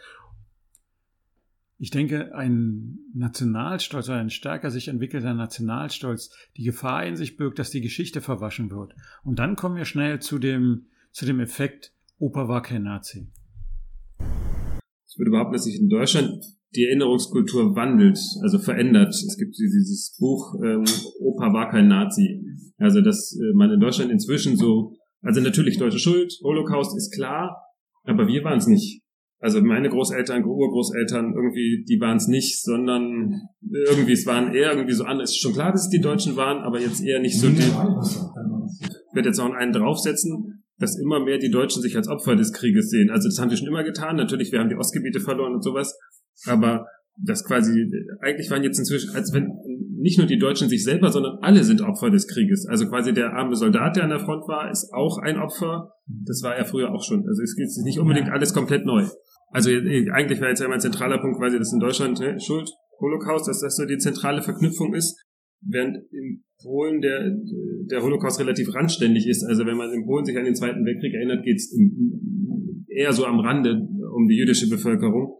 Ich 1.78 1.90
denke, 1.90 2.34
ein 2.34 2.98
Nationalstolz 3.14 4.08
oder 4.08 4.18
ein 4.18 4.30
stärker 4.30 4.70
sich 4.70 4.88
entwickelter 4.88 5.34
Nationalstolz 5.34 6.30
die 6.56 6.64
Gefahr 6.64 7.04
in 7.04 7.16
sich 7.16 7.36
birgt, 7.36 7.58
dass 7.58 7.70
die 7.70 7.80
Geschichte 7.80 8.20
verwaschen 8.20 8.70
wird. 8.70 8.94
Und 9.22 9.38
dann 9.38 9.56
kommen 9.56 9.76
wir 9.76 9.84
schnell 9.84 10.20
zu 10.20 10.38
dem, 10.38 10.86
zu 11.10 11.26
dem 11.26 11.40
Effekt, 11.40 11.92
Opa 12.18 12.48
war 12.48 12.62
kein 12.62 12.84
Nazi. 12.84 13.28
Ich 15.08 15.18
würde 15.18 15.30
behaupten, 15.30 15.52
dass 15.52 15.64
sich 15.64 15.78
in 15.78 15.88
Deutschland 15.88 16.44
die 16.76 16.84
Erinnerungskultur 16.84 17.76
wandelt, 17.76 18.18
also 18.42 18.58
verändert. 18.58 19.14
Es 19.14 19.36
gibt 19.38 19.56
dieses 19.58 20.16
Buch 20.18 20.54
ähm, 20.62 20.84
Opa 21.20 21.52
war 21.52 21.70
kein 21.70 21.88
Nazi. 21.88 22.42
Also 22.78 23.00
dass 23.00 23.36
äh, 23.36 23.54
man 23.54 23.70
in 23.70 23.80
Deutschland 23.80 24.10
inzwischen 24.10 24.56
so, 24.56 24.96
also 25.22 25.40
natürlich 25.40 25.78
deutsche 25.78 25.98
Schuld, 25.98 26.32
Holocaust 26.42 26.96
ist 26.96 27.14
klar, 27.14 27.56
aber 28.04 28.26
wir 28.26 28.44
waren 28.44 28.58
es 28.58 28.66
nicht. 28.66 29.02
Also 29.38 29.60
meine 29.60 29.90
Großeltern, 29.90 30.42
Urgroßeltern, 30.42 31.34
irgendwie, 31.34 31.84
die 31.86 32.00
waren 32.00 32.16
es 32.16 32.28
nicht, 32.28 32.62
sondern 32.62 33.42
irgendwie, 33.88 34.12
es 34.12 34.24
waren 34.24 34.54
eher 34.54 34.72
irgendwie 34.72 34.94
so 34.94 35.04
anders. 35.04 35.32
Ist 35.32 35.40
schon 35.40 35.52
klar, 35.52 35.70
dass 35.70 35.84
es 35.84 35.90
die 35.90 36.00
Deutschen 36.00 36.34
waren, 36.36 36.62
aber 36.62 36.80
jetzt 36.80 37.04
eher 37.04 37.20
nicht 37.20 37.38
so 37.38 37.48
die. 37.48 37.58
Ich 37.58 39.14
werde 39.14 39.28
jetzt 39.28 39.38
noch 39.38 39.52
einen 39.52 39.72
draufsetzen, 39.72 40.64
dass 40.78 40.98
immer 40.98 41.20
mehr 41.20 41.36
die 41.38 41.50
Deutschen 41.50 41.82
sich 41.82 41.94
als 41.94 42.08
Opfer 42.08 42.36
des 42.36 42.52
Krieges 42.52 42.88
sehen. 42.88 43.10
Also 43.10 43.28
das 43.28 43.38
haben 43.38 43.50
wir 43.50 43.56
schon 43.58 43.68
immer 43.68 43.84
getan. 43.84 44.16
Natürlich, 44.16 44.50
wir 44.50 44.60
haben 44.60 44.70
die 44.70 44.76
Ostgebiete 44.76 45.20
verloren 45.20 45.54
und 45.54 45.62
sowas. 45.62 45.94
Aber 46.46 46.86
das 47.16 47.44
quasi, 47.44 47.86
eigentlich 48.20 48.50
waren 48.50 48.64
jetzt 48.64 48.78
inzwischen, 48.78 49.14
als 49.14 49.32
wenn 49.32 49.48
nicht 50.04 50.18
nur 50.18 50.26
die 50.26 50.38
Deutschen 50.38 50.68
sich 50.68 50.84
selber, 50.84 51.10
sondern 51.10 51.38
alle 51.40 51.64
sind 51.64 51.80
Opfer 51.80 52.10
des 52.10 52.26
Krieges. 52.26 52.66
Also 52.68 52.88
quasi 52.88 53.14
der 53.14 53.32
arme 53.32 53.56
Soldat, 53.56 53.96
der 53.96 54.04
an 54.04 54.10
der 54.10 54.20
Front 54.20 54.46
war, 54.48 54.70
ist 54.70 54.92
auch 54.92 55.18
ein 55.18 55.38
Opfer. 55.38 55.92
Das 56.06 56.42
war 56.42 56.54
er 56.54 56.64
früher 56.64 56.92
auch 56.92 57.02
schon. 57.02 57.26
Also 57.26 57.42
es 57.42 57.56
ist 57.56 57.84
nicht 57.84 57.98
unbedingt 57.98 58.28
alles 58.30 58.52
komplett 58.52 58.84
neu. 58.84 59.06
Also 59.50 59.70
äh, 59.70 60.10
eigentlich 60.10 60.40
war 60.40 60.48
jetzt 60.48 60.60
ja 60.60 60.68
mein 60.68 60.80
zentraler 60.80 61.18
Punkt 61.18 61.38
quasi, 61.38 61.58
dass 61.58 61.72
in 61.72 61.78
Deutschland 61.78 62.18
ne, 62.18 62.38
Schuld, 62.40 62.68
Holocaust, 63.00 63.48
dass 63.48 63.60
das 63.60 63.76
so 63.76 63.86
die 63.86 63.98
zentrale 63.98 64.42
Verknüpfung 64.42 64.94
ist, 64.94 65.16
während 65.62 65.96
in 66.12 66.44
Polen 66.60 67.00
der, 67.00 67.30
der 67.90 68.02
Holocaust 68.02 68.40
relativ 68.40 68.74
randständig 68.74 69.26
ist. 69.28 69.44
Also 69.44 69.64
wenn 69.64 69.76
man 69.76 69.92
in 69.92 70.04
Polen 70.04 70.24
sich 70.24 70.36
an 70.36 70.44
den 70.44 70.54
Zweiten 70.54 70.84
Weltkrieg 70.84 71.14
erinnert, 71.14 71.44
geht 71.44 71.56
es 71.56 71.74
eher 72.88 73.12
so 73.12 73.24
am 73.24 73.40
Rande 73.40 73.80
um 74.14 74.26
die 74.28 74.36
jüdische 74.36 74.68
Bevölkerung. 74.68 75.36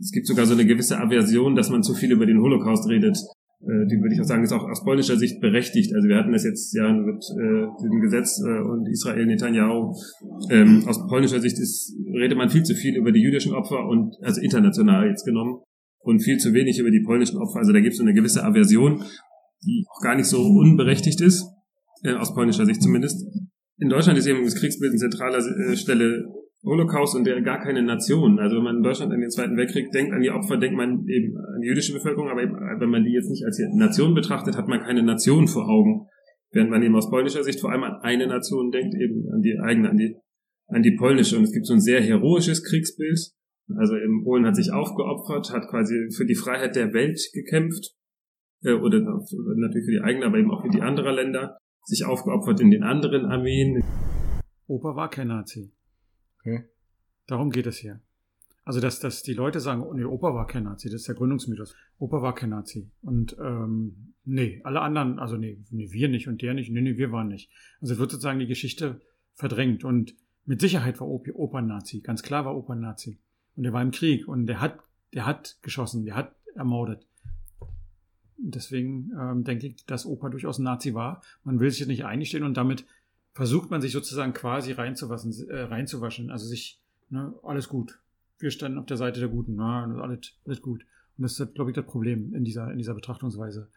Es 0.00 0.12
gibt 0.12 0.26
sogar 0.26 0.46
so 0.46 0.54
eine 0.54 0.66
gewisse 0.66 0.98
Aversion, 0.98 1.54
dass 1.54 1.70
man 1.70 1.82
zu 1.82 1.94
viel 1.94 2.12
über 2.12 2.26
den 2.26 2.40
Holocaust 2.40 2.88
redet. 2.88 3.16
äh, 3.62 3.86
die 3.90 4.00
würde 4.00 4.14
ich 4.14 4.20
auch 4.20 4.24
sagen, 4.24 4.44
ist 4.44 4.52
auch 4.52 4.68
aus 4.68 4.84
polnischer 4.84 5.16
Sicht 5.16 5.40
berechtigt. 5.40 5.94
Also 5.94 6.08
wir 6.08 6.16
hatten 6.16 6.32
das 6.32 6.44
jetzt 6.44 6.74
ja 6.74 6.92
mit 6.92 7.16
äh, 7.16 7.66
diesem 7.82 8.00
Gesetz 8.00 8.40
äh, 8.46 8.60
und 8.60 8.88
Israel 8.88 9.26
Netanyahu. 9.26 9.94
Ähm, 10.50 10.84
aus 10.86 11.04
polnischer 11.08 11.40
Sicht 11.40 11.58
ist, 11.58 11.94
redet 12.14 12.38
man 12.38 12.48
viel 12.48 12.62
zu 12.62 12.74
viel 12.74 12.96
über 12.96 13.10
die 13.10 13.20
jüdischen 13.20 13.52
Opfer 13.52 13.86
und 13.86 14.14
also 14.22 14.40
international 14.40 15.08
jetzt 15.08 15.24
genommen 15.24 15.60
und 16.00 16.20
viel 16.20 16.38
zu 16.38 16.52
wenig 16.54 16.78
über 16.78 16.90
die 16.90 17.02
polnischen 17.04 17.38
Opfer. 17.38 17.58
Also 17.58 17.72
da 17.72 17.80
gibt 17.80 17.92
es 17.92 17.98
so 17.98 18.04
eine 18.04 18.14
gewisse 18.14 18.44
Aversion, 18.44 19.02
die 19.64 19.84
auch 19.90 20.00
gar 20.02 20.14
nicht 20.14 20.26
so 20.26 20.40
unberechtigt 20.40 21.20
ist, 21.20 21.44
äh, 22.04 22.14
aus 22.14 22.34
polnischer 22.34 22.66
Sicht 22.66 22.82
zumindest. 22.82 23.26
In 23.78 23.88
Deutschland 23.88 24.18
ist 24.18 24.26
eben 24.26 24.44
das 24.44 24.54
Kriegsbild 24.54 24.92
an 24.92 24.98
zentraler 24.98 25.38
äh, 25.38 25.76
Stelle 25.76 26.24
Holocaust 26.64 27.14
und 27.14 27.24
der 27.24 27.40
gar 27.42 27.60
keine 27.60 27.82
Nation. 27.82 28.38
Also 28.38 28.56
wenn 28.56 28.64
man 28.64 28.76
in 28.78 28.82
Deutschland 28.82 29.12
an 29.12 29.20
den 29.20 29.30
Zweiten 29.30 29.56
Weltkrieg 29.56 29.90
denkt, 29.92 30.12
an 30.12 30.20
die 30.20 30.30
Opfer, 30.30 30.56
denkt 30.56 30.76
man 30.76 31.06
eben 31.06 31.36
an 31.36 31.60
die 31.62 31.68
jüdische 31.68 31.92
Bevölkerung, 31.92 32.28
aber 32.28 32.42
eben, 32.42 32.54
wenn 32.54 32.90
man 32.90 33.04
die 33.04 33.12
jetzt 33.12 33.30
nicht 33.30 33.44
als 33.44 33.60
Nation 33.74 34.14
betrachtet, 34.14 34.56
hat 34.56 34.68
man 34.68 34.80
keine 34.80 35.02
Nation 35.02 35.46
vor 35.46 35.68
Augen. 35.68 36.06
Während 36.50 36.70
man 36.70 36.82
eben 36.82 36.96
aus 36.96 37.10
polnischer 37.10 37.44
Sicht 37.44 37.60
vor 37.60 37.70
allem 37.70 37.84
an 37.84 38.00
eine 38.02 38.26
Nation 38.26 38.70
denkt, 38.70 38.94
eben 38.94 39.28
an 39.32 39.42
die 39.42 39.58
eigene, 39.62 39.90
an 39.90 39.96
die, 39.96 40.16
an 40.66 40.82
die 40.82 40.96
polnische. 40.96 41.36
Und 41.36 41.44
es 41.44 41.52
gibt 41.52 41.66
so 41.66 41.74
ein 41.74 41.80
sehr 41.80 42.00
heroisches 42.00 42.64
Kriegsbild. 42.64 43.18
Also 43.76 43.96
eben 43.96 44.24
Polen 44.24 44.46
hat 44.46 44.56
sich 44.56 44.72
aufgeopfert, 44.72 45.52
hat 45.52 45.68
quasi 45.68 46.08
für 46.16 46.24
die 46.24 46.34
Freiheit 46.34 46.74
der 46.74 46.94
Welt 46.94 47.20
gekämpft, 47.34 47.94
äh, 48.62 48.72
oder 48.72 49.00
natürlich 49.00 49.84
für 49.84 49.92
die 49.92 50.00
eigene, 50.02 50.26
aber 50.26 50.38
eben 50.38 50.50
auch 50.50 50.62
für 50.62 50.70
die 50.70 50.80
anderen 50.80 51.14
Länder, 51.14 51.58
sich 51.84 52.04
aufgeopfert 52.04 52.60
in 52.60 52.70
den 52.70 52.82
anderen 52.82 53.26
Armeen. 53.26 53.82
Opa 54.66 54.96
war 54.96 55.10
kein 55.10 55.28
Nazi. 55.28 55.72
Okay. 56.54 56.64
Darum 57.26 57.50
geht 57.50 57.66
es 57.66 57.76
hier. 57.76 58.00
Also, 58.64 58.80
dass, 58.80 59.00
dass 59.00 59.22
die 59.22 59.32
Leute 59.32 59.60
sagen, 59.60 59.82
oh, 59.82 59.94
nee, 59.94 60.04
Opa 60.04 60.34
war 60.34 60.46
kein 60.46 60.64
Nazi, 60.64 60.88
das 60.88 61.00
ist 61.00 61.08
der 61.08 61.14
Gründungsmythos. 61.14 61.74
Opa 61.98 62.20
war 62.20 62.34
kein 62.34 62.50
Nazi. 62.50 62.90
Und 63.00 63.36
ähm, 63.40 64.14
nee, 64.24 64.60
alle 64.64 64.82
anderen, 64.82 65.18
also 65.18 65.36
nee, 65.36 65.58
nee, 65.70 65.90
wir 65.90 66.08
nicht 66.08 66.28
und 66.28 66.42
der 66.42 66.52
nicht, 66.54 66.70
nee, 66.70 66.82
nee, 66.82 66.98
wir 66.98 67.10
waren 67.10 67.28
nicht. 67.28 67.50
Also 67.80 67.98
wird 67.98 68.10
sozusagen 68.10 68.38
die 68.38 68.46
Geschichte 68.46 69.00
verdrängt. 69.34 69.84
Und 69.84 70.14
mit 70.44 70.60
Sicherheit 70.60 71.00
war 71.00 71.08
Opa 71.08 71.58
ein 71.58 71.66
Nazi. 71.66 72.00
Ganz 72.00 72.22
klar 72.22 72.44
war 72.44 72.56
Opa 72.56 72.74
Nazi. 72.74 73.18
Und 73.56 73.64
er 73.64 73.72
war 73.72 73.82
im 73.82 73.90
Krieg 73.90 74.28
und 74.28 74.46
der 74.46 74.60
hat, 74.60 74.78
der 75.14 75.24
hat 75.24 75.58
geschossen, 75.62 76.04
der 76.04 76.14
hat 76.14 76.34
ermordet. 76.54 77.06
Deswegen 78.36 79.10
ähm, 79.18 79.44
denke 79.44 79.66
ich, 79.66 79.84
dass 79.86 80.06
Opa 80.06 80.28
durchaus 80.28 80.58
ein 80.58 80.64
Nazi 80.64 80.94
war. 80.94 81.22
Man 81.42 81.58
will 81.58 81.70
sich 81.70 81.80
jetzt 81.80 81.88
nicht 81.88 82.04
einstehen 82.04 82.44
und 82.44 82.56
damit 82.56 82.84
versucht 83.38 83.70
man 83.70 83.80
sich 83.80 83.92
sozusagen 83.92 84.32
quasi 84.32 84.72
reinzuwaschen, 84.72 85.32
äh, 85.48 85.60
reinzuwaschen. 85.60 86.32
Also 86.32 86.44
sich, 86.44 86.80
ne, 87.08 87.32
alles 87.44 87.68
gut. 87.68 88.00
Wir 88.40 88.50
standen 88.50 88.78
auf 88.78 88.86
der 88.86 88.96
Seite 88.96 89.20
der 89.20 89.28
Guten, 89.28 89.54
na, 89.54 89.84
alles, 90.02 90.32
alles 90.44 90.60
gut. 90.60 90.84
Und 91.16 91.22
das 91.22 91.38
ist, 91.38 91.54
glaube 91.54 91.70
ich, 91.70 91.76
das 91.76 91.86
Problem 91.86 92.34
in 92.34 92.42
dieser, 92.42 92.68
in 92.72 92.78
dieser 92.78 92.94
Betrachtungsweise. 92.94 93.68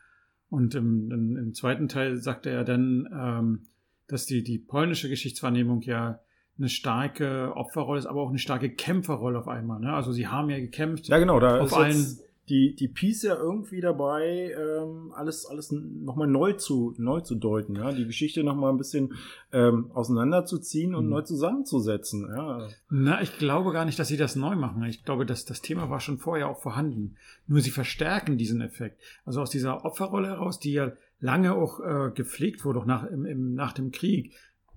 Und 0.49 0.73
im, 0.73 1.11
im, 1.11 1.37
im 1.37 1.53
zweiten 1.53 1.87
Teil 1.87 2.17
sagte 2.17 2.49
er 2.49 2.63
dann, 2.63 3.07
ähm, 3.13 3.67
dass 4.07 4.25
die, 4.25 4.43
die 4.43 4.57
polnische 4.57 5.09
Geschichtswahrnehmung 5.09 5.83
ja 5.83 6.19
eine 6.57 6.67
starke 6.67 7.55
Opferrolle 7.55 7.99
ist, 7.99 8.07
aber 8.07 8.21
auch 8.21 8.29
eine 8.29 8.39
starke 8.39 8.71
Kämpferrolle 8.71 9.37
auf 9.37 9.47
einmal. 9.47 9.79
Ne? 9.79 9.93
Also 9.93 10.11
sie 10.11 10.25
haben 10.25 10.49
ja 10.49 10.57
gekämpft. 10.57 11.07
Ja, 11.07 11.19
genau, 11.19 11.39
da 11.39 11.59
auf 11.59 11.77
allen 11.77 12.17
die, 12.51 12.75
die 12.75 12.89
Peace 12.89 13.23
ja 13.23 13.35
irgendwie 13.35 13.79
dabei, 13.79 14.53
ähm, 14.59 15.13
alles, 15.15 15.45
alles 15.45 15.71
nochmal 15.71 16.27
neu 16.27 16.53
zu, 16.53 16.93
neu 16.97 17.21
zu 17.21 17.35
deuten, 17.35 17.77
ja, 17.77 17.93
die 17.93 18.05
Geschichte 18.05 18.43
nochmal 18.43 18.71
ein 18.71 18.77
bisschen 18.77 19.13
ähm, 19.53 19.89
auseinanderzuziehen 19.93 20.93
und 20.93 21.05
mhm. 21.05 21.11
neu 21.11 21.21
zusammenzusetzen, 21.21 22.27
ja. 22.35 22.67
Na, 22.89 23.21
ich 23.21 23.37
glaube 23.37 23.71
gar 23.71 23.85
nicht, 23.85 23.97
dass 23.97 24.09
sie 24.09 24.17
das 24.17 24.35
neu 24.35 24.55
machen. 24.55 24.83
Ich 24.83 25.05
glaube, 25.05 25.25
dass 25.25 25.45
das 25.45 25.61
Thema 25.61 25.89
war 25.89 26.01
schon 26.01 26.17
vorher 26.17 26.49
auch 26.49 26.61
vorhanden. 26.61 27.15
Nur 27.47 27.61
sie 27.61 27.71
verstärken 27.71 28.37
diesen 28.37 28.59
Effekt. 28.59 28.99
Also 29.25 29.41
aus 29.41 29.49
dieser 29.49 29.85
Opferrolle 29.85 30.27
heraus, 30.27 30.59
die 30.59 30.73
ja 30.73 30.91
lange 31.21 31.55
auch 31.55 31.79
äh, 31.79 32.11
gepflegt 32.13 32.65
wurde, 32.65 32.79
auch 32.79 32.85
nach, 32.85 33.05
im, 33.05 33.25
im, 33.25 33.53
nach 33.53 33.71
dem 33.71 33.91
Krieg, 33.91 34.33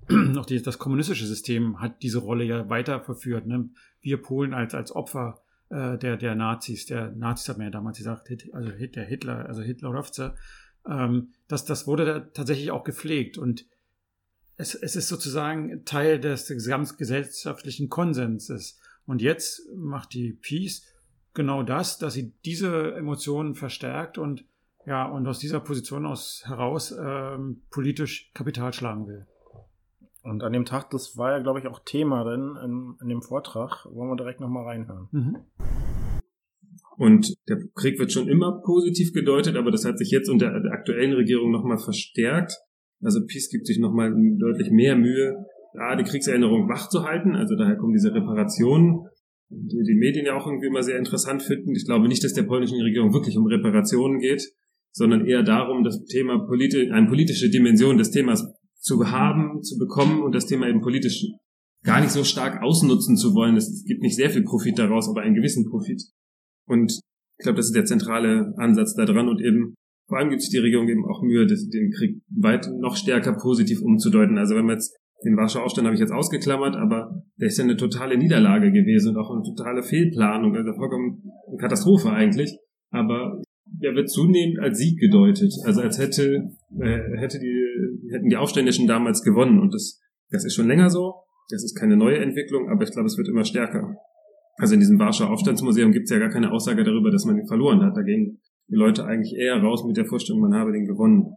noch 0.09 0.47
die, 0.47 0.63
das 0.63 0.79
kommunistische 0.79 1.27
System 1.27 1.81
hat 1.81 2.03
diese 2.03 2.19
Rolle 2.19 2.45
ja 2.45 2.69
weiter 2.69 3.01
verführt. 3.01 3.47
Ne? 3.47 3.71
Wir 4.01 4.23
Polen 4.23 4.55
als, 4.55 4.75
als 4.75 4.95
Opfer 4.95 5.41
äh, 5.75 5.99
der, 5.99 6.17
der 6.17 6.35
Nazis, 6.35 6.87
der 6.87 7.11
Nazis 7.11 7.49
hat 7.49 7.59
man 7.59 7.67
ja 7.67 7.71
damals 7.71 7.99
gesagt, 7.99 8.31
also 8.53 8.71
der 8.71 9.05
Hitler, 9.05 9.47
also 9.47 9.63
Hitlerowze, 9.63 10.35
ähm, 10.89 11.33
das, 11.49 11.65
das 11.65 11.87
wurde 11.87 12.05
da 12.05 12.21
tatsächlich 12.21 12.71
auch 12.71 12.85
gepflegt 12.85 13.39
und 13.39 13.67
es, 14.57 14.75
es 14.75 14.95
ist 14.95 15.09
sozusagen 15.09 15.85
Teil 15.85 16.21
des 16.21 16.47
gesamtgesellschaftlichen 16.47 17.89
Konsenses. 17.89 18.79
Und 19.05 19.21
jetzt 19.21 19.63
macht 19.75 20.15
die 20.15 20.33
Peace 20.33 20.87
genau 21.35 21.65
das, 21.65 21.99
dass 21.99 22.15
sie 22.15 22.33
diese 22.45 22.95
Emotionen 22.95 23.57
verstärkt 23.57 24.17
und 24.17 24.45
ja, 24.87 25.07
und 25.07 25.27
aus 25.27 25.39
dieser 25.39 25.61
Position 25.61 26.07
aus 26.07 26.45
heraus 26.47 26.95
ähm, 26.97 27.63
politisch 27.71 28.31
Kapital 28.35 28.73
schlagen 28.73 29.09
will. 29.09 29.27
Und 30.25 30.43
an 30.43 30.55
dem 30.55 30.65
Tag, 30.65 30.89
das 30.91 31.19
war 31.19 31.33
ja, 31.33 31.39
glaube 31.43 31.61
ich, 31.61 31.67
auch 31.67 31.81
Thema 31.85 32.25
denn 32.25 32.57
in, 32.65 32.97
in 33.03 33.09
dem 33.11 33.21
Vortrag. 33.21 33.87
Wollen 33.93 34.09
wir 34.09 34.17
direkt 34.17 34.41
nochmal 34.41 34.65
reinhören. 34.65 35.09
Mhm. 35.13 35.37
Und 36.97 37.35
der 37.47 37.59
Krieg 37.75 37.99
wird 37.99 38.11
schon 38.11 38.29
immer 38.29 38.63
positiv 38.65 39.13
gedeutet, 39.13 39.57
aber 39.57 39.71
das 39.71 39.85
hat 39.85 39.99
sich 39.99 40.11
jetzt 40.11 40.31
unter 40.31 40.49
der 40.61 40.73
aktuellen 40.73 41.13
Regierung 41.13 41.51
nochmal 41.51 41.77
verstärkt. 41.77 42.55
Also 43.03 43.21
Peace 43.27 43.51
gibt 43.51 43.67
sich 43.67 43.79
nochmal 43.79 44.15
deutlich 44.39 44.71
mehr 44.71 44.97
Mühe, 44.97 45.45
da 45.75 45.95
die 45.97 46.05
Kriegserinnerung 46.05 46.71
wach 46.71 46.89
zu 46.89 47.05
halten. 47.05 47.35
Also 47.35 47.55
daher 47.57 47.77
kommen 47.77 47.93
diese 47.93 48.15
Reparationen, 48.15 49.07
die 49.51 49.83
die 49.83 49.99
Medien 49.99 50.25
ja 50.25 50.37
auch 50.37 50.47
irgendwie 50.47 50.69
immer 50.69 50.83
sehr 50.83 50.97
interessant 50.97 51.43
finden. 51.43 51.75
Ich 51.75 51.85
glaube 51.85 52.09
nicht, 52.09 52.25
dass 52.25 52.33
der 52.33 52.45
polnischen 52.45 52.81
Regierung 52.81 53.13
wirklich 53.13 53.37
um 53.37 53.47
Reparationen 53.47 54.21
geht, 54.21 54.55
sondern 54.93 55.27
eher 55.27 55.43
darum, 55.43 55.85
das 55.85 56.05
Thema 56.05 56.47
politi 56.47 56.91
eine 56.91 57.09
politische 57.09 57.51
Dimension 57.51 57.99
des 57.99 58.11
Themas 58.11 58.54
zu 58.85 59.11
haben, 59.11 59.63
zu 59.63 59.79
bekommen 59.79 60.23
und 60.23 60.35
das 60.35 60.47
Thema 60.47 60.69
eben 60.69 60.83
politisch 60.83 61.27
gar 61.85 62.01
nicht 62.01 62.11
so 62.11 62.23
stark 62.23 62.63
ausnutzen 62.63 63.17
zu 63.17 63.35
wollen. 63.35 63.57
Es 63.57 63.85
gibt 63.87 64.03
nicht 64.03 64.17
sehr 64.17 64.31
viel 64.31 64.43
Profit 64.43 64.79
daraus, 64.79 65.09
aber 65.09 65.23
einen 65.23 65.35
gewissen 65.35 65.69
Profit. 65.69 66.03
Und 66.67 66.93
ich 67.39 67.43
glaube, 67.43 67.57
das 67.57 67.67
ist 67.67 67.75
der 67.75 67.85
zentrale 67.85 68.55
Ansatz 68.57 68.95
da 68.95 69.05
dran 69.05 69.29
und 69.29 69.41
eben 69.41 69.75
vor 70.07 70.19
allem 70.19 70.29
gibt 70.29 70.43
sich 70.43 70.51
die 70.51 70.59
Regierung 70.59 70.89
eben 70.89 71.05
auch 71.07 71.23
Mühe, 71.23 71.47
den 71.47 71.91
Krieg 71.93 72.21
weit 72.29 72.69
noch 72.79 72.97
stärker 72.97 73.33
positiv 73.33 73.81
umzudeuten. 73.81 74.37
Also 74.37 74.55
wenn 74.55 74.67
man 74.67 74.77
jetzt 74.77 74.95
den 75.25 75.37
Warschauer 75.37 75.65
Aufstand 75.65 75.87
habe 75.87 75.95
ich 75.95 76.01
jetzt 76.01 76.13
ausgeklammert, 76.13 76.77
aber 76.77 77.23
der 77.41 77.49
ist 77.49 77.57
ja 77.57 77.65
eine 77.65 77.79
totale 77.79 78.19
Niederlage 78.19 78.71
gewesen 78.71 79.11
und 79.11 79.17
auch 79.17 79.31
eine 79.31 79.43
totale 79.43 79.83
Fehlplanung, 79.83 80.55
also 80.55 80.75
vollkommen 80.75 81.23
eine 81.49 81.57
Katastrophe 81.57 82.11
eigentlich. 82.11 82.55
Aber 82.91 83.41
der 83.67 83.95
wird 83.95 84.11
zunehmend 84.11 84.59
als 84.61 84.79
Sieg 84.79 85.01
gedeutet, 85.01 85.53
also 85.65 85.81
als 85.81 85.99
hätte, 85.99 86.51
äh, 86.79 87.17
hätte 87.17 87.39
die, 87.39 87.64
hätten 88.15 88.29
die 88.29 88.37
Aufständischen 88.37 88.87
damals 88.87 89.23
gewonnen. 89.23 89.61
Und 89.61 89.75
das, 89.75 90.01
das 90.31 90.45
ist 90.45 90.55
schon 90.55 90.69
länger 90.69 90.89
so. 90.89 91.15
Das 91.51 91.63
ist 91.63 91.79
keine 91.79 91.97
neue 91.97 92.19
Entwicklung, 92.19 92.71
aber 92.71 92.85
ich 92.85 92.91
glaube, 92.91 93.07
es 93.07 93.19
wird 93.19 93.29
immer 93.29 93.45
stärker. 93.45 93.95
Also 94.57 94.75
in 94.75 94.81
diesem 94.81 94.99
Warschauer 94.99 95.31
Aufstandsmuseum 95.31 95.93
gibt 95.93 96.05
es 96.05 96.11
ja 96.11 96.19
gar 96.19 96.31
keine 96.31 96.53
Aussage 96.53 96.85
darüber, 96.85 97.11
dass 97.11 97.25
man 97.25 97.37
ihn 97.37 97.47
verloren 97.47 97.83
hat. 97.83 97.97
Da 97.97 98.03
gehen 98.03 98.41
die 98.69 98.77
Leute 98.77 99.05
eigentlich 99.05 99.35
eher 99.37 99.61
raus 99.61 99.85
mit 99.85 99.97
der 99.97 100.07
Vorstellung, 100.07 100.41
man 100.41 100.55
habe 100.55 100.73
den 100.73 100.87
gewonnen. 100.87 101.35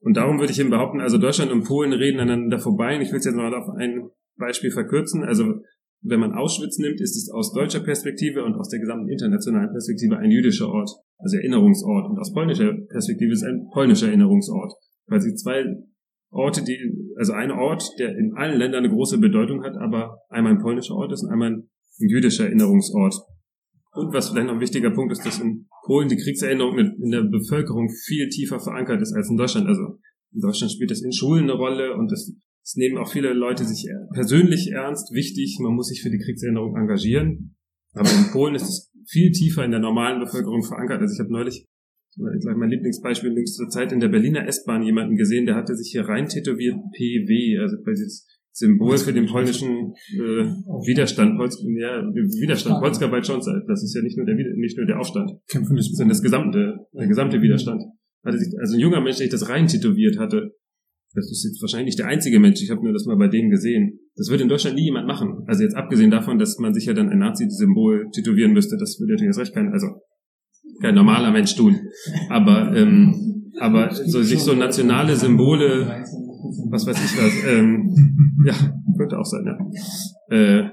Und 0.00 0.16
darum 0.16 0.38
würde 0.38 0.52
ich 0.52 0.58
eben 0.58 0.70
behaupten, 0.70 1.00
also 1.00 1.18
Deutschland 1.18 1.52
und 1.52 1.64
Polen 1.64 1.92
reden 1.92 2.20
aneinander 2.20 2.58
vorbei. 2.58 2.96
Und 2.96 3.02
ich 3.02 3.12
will 3.12 3.18
es 3.18 3.24
jetzt 3.24 3.36
mal 3.36 3.54
auf 3.54 3.68
ein 3.76 4.08
Beispiel 4.36 4.70
verkürzen. 4.70 5.22
Also 5.22 5.60
wenn 6.02 6.20
man 6.20 6.32
Auschwitz 6.32 6.78
nimmt, 6.78 7.00
ist 7.00 7.16
es 7.16 7.30
aus 7.30 7.52
deutscher 7.52 7.80
Perspektive 7.80 8.44
und 8.44 8.54
aus 8.54 8.68
der 8.68 8.80
gesamten 8.80 9.08
internationalen 9.08 9.70
Perspektive 9.70 10.18
ein 10.18 10.30
jüdischer 10.30 10.68
Ort, 10.68 10.90
also 11.18 11.36
Erinnerungsort. 11.36 12.10
Und 12.10 12.18
aus 12.18 12.32
polnischer 12.32 12.72
Perspektive 12.88 13.32
ist 13.32 13.42
es 13.42 13.48
ein 13.48 13.68
polnischer 13.72 14.08
Erinnerungsort. 14.08 14.72
Quasi 15.06 15.34
zwei 15.34 15.64
Orte, 16.32 16.64
die, 16.64 16.78
also 17.16 17.32
ein 17.32 17.50
Ort, 17.50 17.84
der 17.98 18.16
in 18.16 18.32
allen 18.34 18.58
Ländern 18.58 18.84
eine 18.84 18.92
große 18.92 19.18
Bedeutung 19.18 19.62
hat, 19.62 19.76
aber 19.76 20.18
einmal 20.28 20.52
ein 20.52 20.62
polnischer 20.62 20.94
Ort 20.94 21.12
ist 21.12 21.22
und 21.22 21.30
einmal 21.30 21.52
ein 21.52 21.68
jüdischer 21.98 22.46
Erinnerungsort. 22.46 23.14
Und 23.94 24.12
was 24.14 24.30
vielleicht 24.30 24.46
noch 24.46 24.54
ein 24.54 24.60
wichtiger 24.60 24.90
Punkt 24.90 25.12
ist, 25.12 25.24
dass 25.26 25.38
in 25.38 25.68
Polen 25.84 26.08
die 26.08 26.16
Kriegserinnerung 26.16 26.78
in 26.78 27.10
der 27.10 27.22
Bevölkerung 27.22 27.90
viel 28.06 28.28
tiefer 28.30 28.58
verankert 28.58 29.02
ist 29.02 29.12
als 29.14 29.28
in 29.28 29.36
Deutschland. 29.36 29.68
Also 29.68 29.98
in 30.32 30.40
Deutschland 30.40 30.72
spielt 30.72 30.90
das 30.90 31.02
in 31.02 31.12
Schulen 31.12 31.44
eine 31.44 31.52
Rolle 31.52 31.94
und 31.94 32.10
das 32.10 32.32
es 32.64 32.76
nehmen 32.76 32.98
auch 32.98 33.10
viele 33.10 33.32
Leute 33.32 33.64
sich 33.64 33.88
persönlich 34.14 34.70
ernst, 34.70 35.12
wichtig, 35.12 35.58
man 35.60 35.74
muss 35.74 35.88
sich 35.88 36.00
für 36.00 36.10
die 36.10 36.18
Kriegserinnerung 36.18 36.76
engagieren. 36.76 37.56
Aber 37.92 38.08
in 38.08 38.30
Polen 38.30 38.54
ist 38.54 38.68
es 38.68 38.92
viel 39.06 39.32
tiefer 39.32 39.64
in 39.64 39.72
der 39.72 39.80
normalen 39.80 40.20
Bevölkerung 40.20 40.62
verankert. 40.62 41.00
Also 41.00 41.12
ich 41.12 41.20
habe 41.20 41.32
neulich, 41.32 41.66
gleich 42.16 42.56
mein 42.56 42.70
Lieblingsbeispiel 42.70 43.30
in 43.30 43.36
jüngster 43.36 43.68
Zeit 43.68 43.92
in 43.92 44.00
der 44.00 44.08
Berliner 44.08 44.46
S-Bahn 44.46 44.82
jemanden 44.82 45.16
gesehen, 45.16 45.46
der 45.46 45.56
hatte 45.56 45.74
sich 45.74 45.92
hier 45.92 46.02
rein 46.02 46.28
tätowiert 46.28 46.76
PW, 46.94 47.58
also 47.58 47.76
quasi 47.82 48.04
das 48.04 48.26
Symbol 48.52 48.98
für 48.98 49.14
den 49.14 49.26
polnischen 49.26 49.94
äh, 50.12 50.44
Widerstand, 50.86 51.38
Polz, 51.38 51.56
ja, 51.78 52.02
Widerstand, 52.02 52.80
Polska 52.80 53.08
schon, 53.22 53.40
das 53.66 53.82
ist 53.82 53.94
ja 53.94 54.02
nicht 54.02 54.16
nur 54.18 54.26
der 54.26 54.34
nicht 54.34 54.76
nur 54.76 54.86
der 54.86 55.00
Aufstand, 55.00 55.30
sondern 55.48 56.08
das 56.08 56.22
gesamte, 56.22 56.76
der 56.92 57.06
gesamte 57.06 57.40
Widerstand. 57.40 57.82
Also 58.24 58.74
ein 58.74 58.80
junger 58.80 59.00
Mensch, 59.00 59.16
der 59.16 59.28
sich 59.28 59.30
das 59.30 59.48
rein 59.48 59.66
tätowiert 59.66 60.18
hatte, 60.18 60.52
das 61.14 61.30
ist 61.30 61.44
jetzt 61.44 61.62
wahrscheinlich 61.62 61.96
der 61.96 62.06
einzige 62.06 62.40
Mensch, 62.40 62.62
ich 62.62 62.70
habe 62.70 62.82
nur 62.82 62.92
das 62.92 63.04
mal 63.04 63.16
bei 63.16 63.28
denen 63.28 63.50
gesehen. 63.50 64.00
Das 64.16 64.30
würde 64.30 64.44
in 64.44 64.48
Deutschland 64.48 64.76
nie 64.76 64.84
jemand 64.84 65.06
machen. 65.06 65.44
Also 65.46 65.62
jetzt 65.62 65.76
abgesehen 65.76 66.10
davon, 66.10 66.38
dass 66.38 66.58
man 66.58 66.72
sich 66.72 66.86
ja 66.86 66.94
dann 66.94 67.10
ein 67.10 67.18
Nazi-Symbol 67.18 68.10
tätowieren 68.14 68.52
müsste, 68.52 68.76
das 68.78 68.98
würde 68.98 69.12
natürlich 69.12 69.28
erst 69.28 69.40
recht 69.40 69.54
keiner. 69.54 69.72
Also 69.72 69.88
kein 70.82 70.94
normaler 70.94 71.30
Mensch 71.30 71.54
tun. 71.56 71.78
Aber, 72.28 72.74
ähm, 72.76 73.52
aber 73.58 73.92
so, 73.92 74.22
sich 74.22 74.40
so 74.40 74.54
nationale 74.54 75.16
Symbole, 75.16 76.04
was 76.70 76.86
weiß 76.86 76.96
ich 77.04 77.22
was, 77.22 77.32
ähm, 77.48 77.88
ja, 78.44 78.54
könnte 78.98 79.18
auch 79.18 79.24
sein, 79.24 79.44
ja. 79.46 80.36
Äh, 80.36 80.70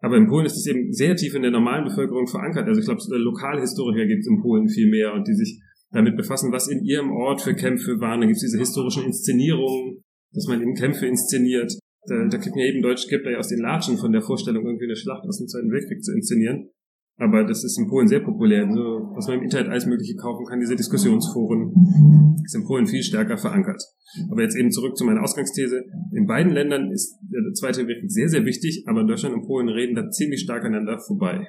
aber 0.00 0.18
in 0.18 0.28
Polen 0.28 0.44
ist 0.44 0.56
es 0.56 0.66
eben 0.66 0.92
sehr 0.92 1.16
tief 1.16 1.34
in 1.34 1.42
der 1.42 1.50
normalen 1.50 1.84
Bevölkerung 1.84 2.26
verankert. 2.26 2.68
Also 2.68 2.78
ich 2.78 2.86
glaube, 2.86 3.00
Lokalhistoriker 3.16 4.06
gibt 4.06 4.20
es 4.20 4.28
in 4.28 4.42
Polen 4.42 4.68
viel 4.68 4.90
mehr 4.90 5.14
und 5.14 5.26
die 5.26 5.34
sich 5.34 5.60
damit 5.92 6.16
befassen, 6.16 6.52
was 6.52 6.68
in 6.68 6.84
ihrem 6.84 7.10
Ort 7.10 7.40
für 7.40 7.54
Kämpfe 7.54 7.98
waren. 8.00 8.20
Dann 8.20 8.28
gibt 8.28 8.36
es 8.36 8.42
diese 8.42 8.58
historischen 8.58 9.04
Inszenierungen, 9.04 10.04
dass 10.32 10.46
man 10.46 10.60
eben 10.60 10.74
Kämpfe 10.74 11.06
inszeniert. 11.06 11.72
Da, 12.06 12.26
da 12.28 12.36
kriegt 12.36 12.54
ja 12.54 12.66
eben 12.66 12.82
Deutsch 12.82 13.08
gibt 13.08 13.24
ja 13.24 13.38
aus 13.38 13.48
den 13.48 13.60
Latschen 13.60 13.96
von 13.96 14.12
der 14.12 14.20
Vorstellung, 14.20 14.66
irgendwie 14.66 14.84
eine 14.84 14.96
Schlacht 14.96 15.24
aus 15.26 15.38
dem 15.38 15.48
Zweiten 15.48 15.70
Weltkrieg 15.70 16.04
zu 16.04 16.12
inszenieren. 16.12 16.68
Aber 17.16 17.44
das 17.44 17.62
ist 17.62 17.78
in 17.78 17.88
Polen 17.88 18.08
sehr 18.08 18.20
populär. 18.20 18.66
Also, 18.66 19.12
was 19.14 19.28
man 19.28 19.38
im 19.38 19.44
Internet 19.44 19.68
alles 19.68 19.86
Mögliche 19.86 20.16
kaufen 20.16 20.46
kann, 20.46 20.58
diese 20.58 20.74
Diskussionsforen, 20.74 21.72
ist 22.44 22.56
in 22.56 22.64
Polen 22.64 22.86
viel 22.86 23.02
stärker 23.02 23.38
verankert. 23.38 23.80
Aber 24.30 24.42
jetzt 24.42 24.56
eben 24.56 24.72
zurück 24.72 24.96
zu 24.96 25.04
meiner 25.04 25.22
Ausgangsthese. 25.22 25.84
In 26.12 26.26
beiden 26.26 26.52
Ländern 26.52 26.90
ist 26.90 27.16
der 27.22 27.52
Zweite 27.52 27.86
Weltkrieg 27.86 28.10
sehr, 28.10 28.28
sehr 28.28 28.44
wichtig, 28.44 28.84
aber 28.86 29.04
Deutschland 29.04 29.34
und 29.34 29.46
Polen 29.46 29.68
reden 29.68 29.94
da 29.94 30.10
ziemlich 30.10 30.40
stark 30.40 30.64
aneinander 30.64 30.98
vorbei. 30.98 31.46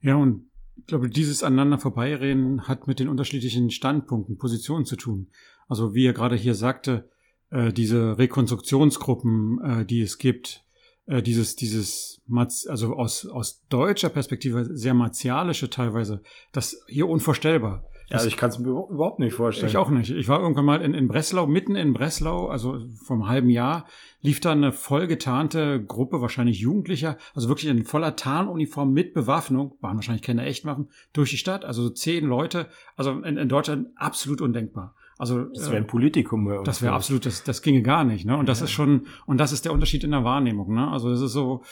Ja, 0.00 0.16
und 0.16 0.44
ich 0.76 0.86
glaube, 0.86 1.08
dieses 1.08 1.42
aneinander 1.42 1.78
vorbeireden 1.78 2.68
hat 2.68 2.86
mit 2.86 3.00
den 3.00 3.08
unterschiedlichen 3.08 3.70
Standpunkten, 3.70 4.38
Positionen 4.38 4.84
zu 4.84 4.96
tun. 4.96 5.28
Also 5.66 5.94
wie 5.94 6.06
er 6.06 6.12
gerade 6.12 6.36
hier 6.36 6.54
sagte, 6.54 7.08
äh, 7.50 7.72
diese 7.72 8.18
Rekonstruktionsgruppen, 8.18 9.60
äh, 9.64 9.86
die 9.86 10.02
es 10.02 10.18
gibt, 10.18 10.63
äh, 11.06 11.22
dieses, 11.22 11.56
dieses, 11.56 12.20
also 12.68 12.94
aus, 12.94 13.26
aus 13.26 13.62
deutscher 13.68 14.08
Perspektive 14.08 14.76
sehr 14.76 14.94
martialische 14.94 15.70
teilweise, 15.70 16.22
das 16.52 16.82
hier 16.88 17.08
unvorstellbar. 17.08 17.84
Ja, 18.08 18.16
also 18.16 18.28
ich 18.28 18.36
kann 18.36 18.50
es 18.50 18.58
mir 18.58 18.68
überhaupt 18.68 19.18
nicht 19.18 19.34
vorstellen. 19.34 19.68
Ich 19.68 19.78
auch 19.78 19.88
nicht. 19.88 20.10
Ich 20.10 20.28
war 20.28 20.38
irgendwann 20.38 20.66
mal 20.66 20.82
in, 20.82 20.92
in 20.92 21.08
Breslau, 21.08 21.46
mitten 21.46 21.74
in 21.74 21.94
Breslau, 21.94 22.48
also 22.48 22.78
vom 23.02 23.28
halben 23.28 23.48
Jahr, 23.48 23.86
lief 24.20 24.40
da 24.40 24.52
eine 24.52 24.72
voll 24.72 25.06
getarnte 25.06 25.82
Gruppe, 25.82 26.20
wahrscheinlich 26.20 26.58
Jugendlicher, 26.58 27.16
also 27.34 27.48
wirklich 27.48 27.70
in 27.70 27.84
voller 27.84 28.14
Tarnuniform 28.14 28.92
mit 28.92 29.14
Bewaffnung, 29.14 29.76
waren 29.80 29.96
wahrscheinlich 29.96 30.22
keine 30.22 30.44
Echtwaffen, 30.44 30.90
durch 31.14 31.30
die 31.30 31.38
Stadt, 31.38 31.64
also 31.64 31.88
zehn 31.88 32.26
Leute, 32.26 32.68
also 32.96 33.10
in, 33.10 33.38
in 33.38 33.48
Deutschland 33.48 33.88
absolut 33.96 34.42
undenkbar. 34.42 34.94
Also 35.18 35.44
das 35.44 35.70
wäre 35.70 35.76
ein 35.76 35.86
Politikum. 35.86 36.50
Äh, 36.50 36.62
das 36.64 36.82
wäre 36.82 36.92
absolut, 36.92 37.26
das, 37.26 37.44
das 37.44 37.62
ginge 37.62 37.82
gar 37.82 38.04
nicht. 38.04 38.24
Ne? 38.24 38.36
Und 38.36 38.48
das 38.48 38.60
ja. 38.60 38.64
ist 38.64 38.72
schon, 38.72 39.06
und 39.26 39.38
das 39.38 39.52
ist 39.52 39.64
der 39.64 39.72
Unterschied 39.72 40.04
in 40.04 40.10
der 40.10 40.24
Wahrnehmung. 40.24 40.74
Ne? 40.74 40.88
Also 40.88 41.10
das 41.10 41.20
ist 41.20 41.32
so, 41.32 41.62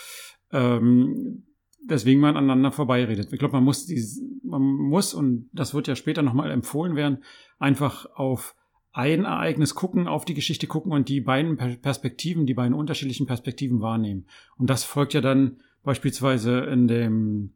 ähm, 0.52 1.44
deswegen 1.82 2.20
man 2.20 2.36
aneinander 2.36 2.72
vorbeiredet. 2.72 3.32
Ich 3.32 3.38
glaube, 3.38 3.54
man 3.54 3.64
muss 3.64 3.86
die, 3.86 4.02
man 4.44 4.62
muss, 4.62 5.14
und 5.14 5.48
das 5.52 5.74
wird 5.74 5.88
ja 5.88 5.96
später 5.96 6.22
nochmal 6.22 6.50
empfohlen 6.50 6.96
werden, 6.96 7.24
einfach 7.58 8.06
auf 8.14 8.54
ein 8.92 9.24
Ereignis 9.24 9.74
gucken, 9.74 10.06
auf 10.06 10.24
die 10.24 10.34
Geschichte 10.34 10.66
gucken 10.66 10.92
und 10.92 11.08
die 11.08 11.22
beiden 11.22 11.56
Perspektiven, 11.56 12.46
die 12.46 12.54
beiden 12.54 12.74
unterschiedlichen 12.74 13.26
Perspektiven 13.26 13.80
wahrnehmen. 13.80 14.26
Und 14.58 14.68
das 14.68 14.84
folgt 14.84 15.14
ja 15.14 15.20
dann 15.20 15.56
beispielsweise 15.82 16.60
in 16.60 16.88
dem, 16.88 17.54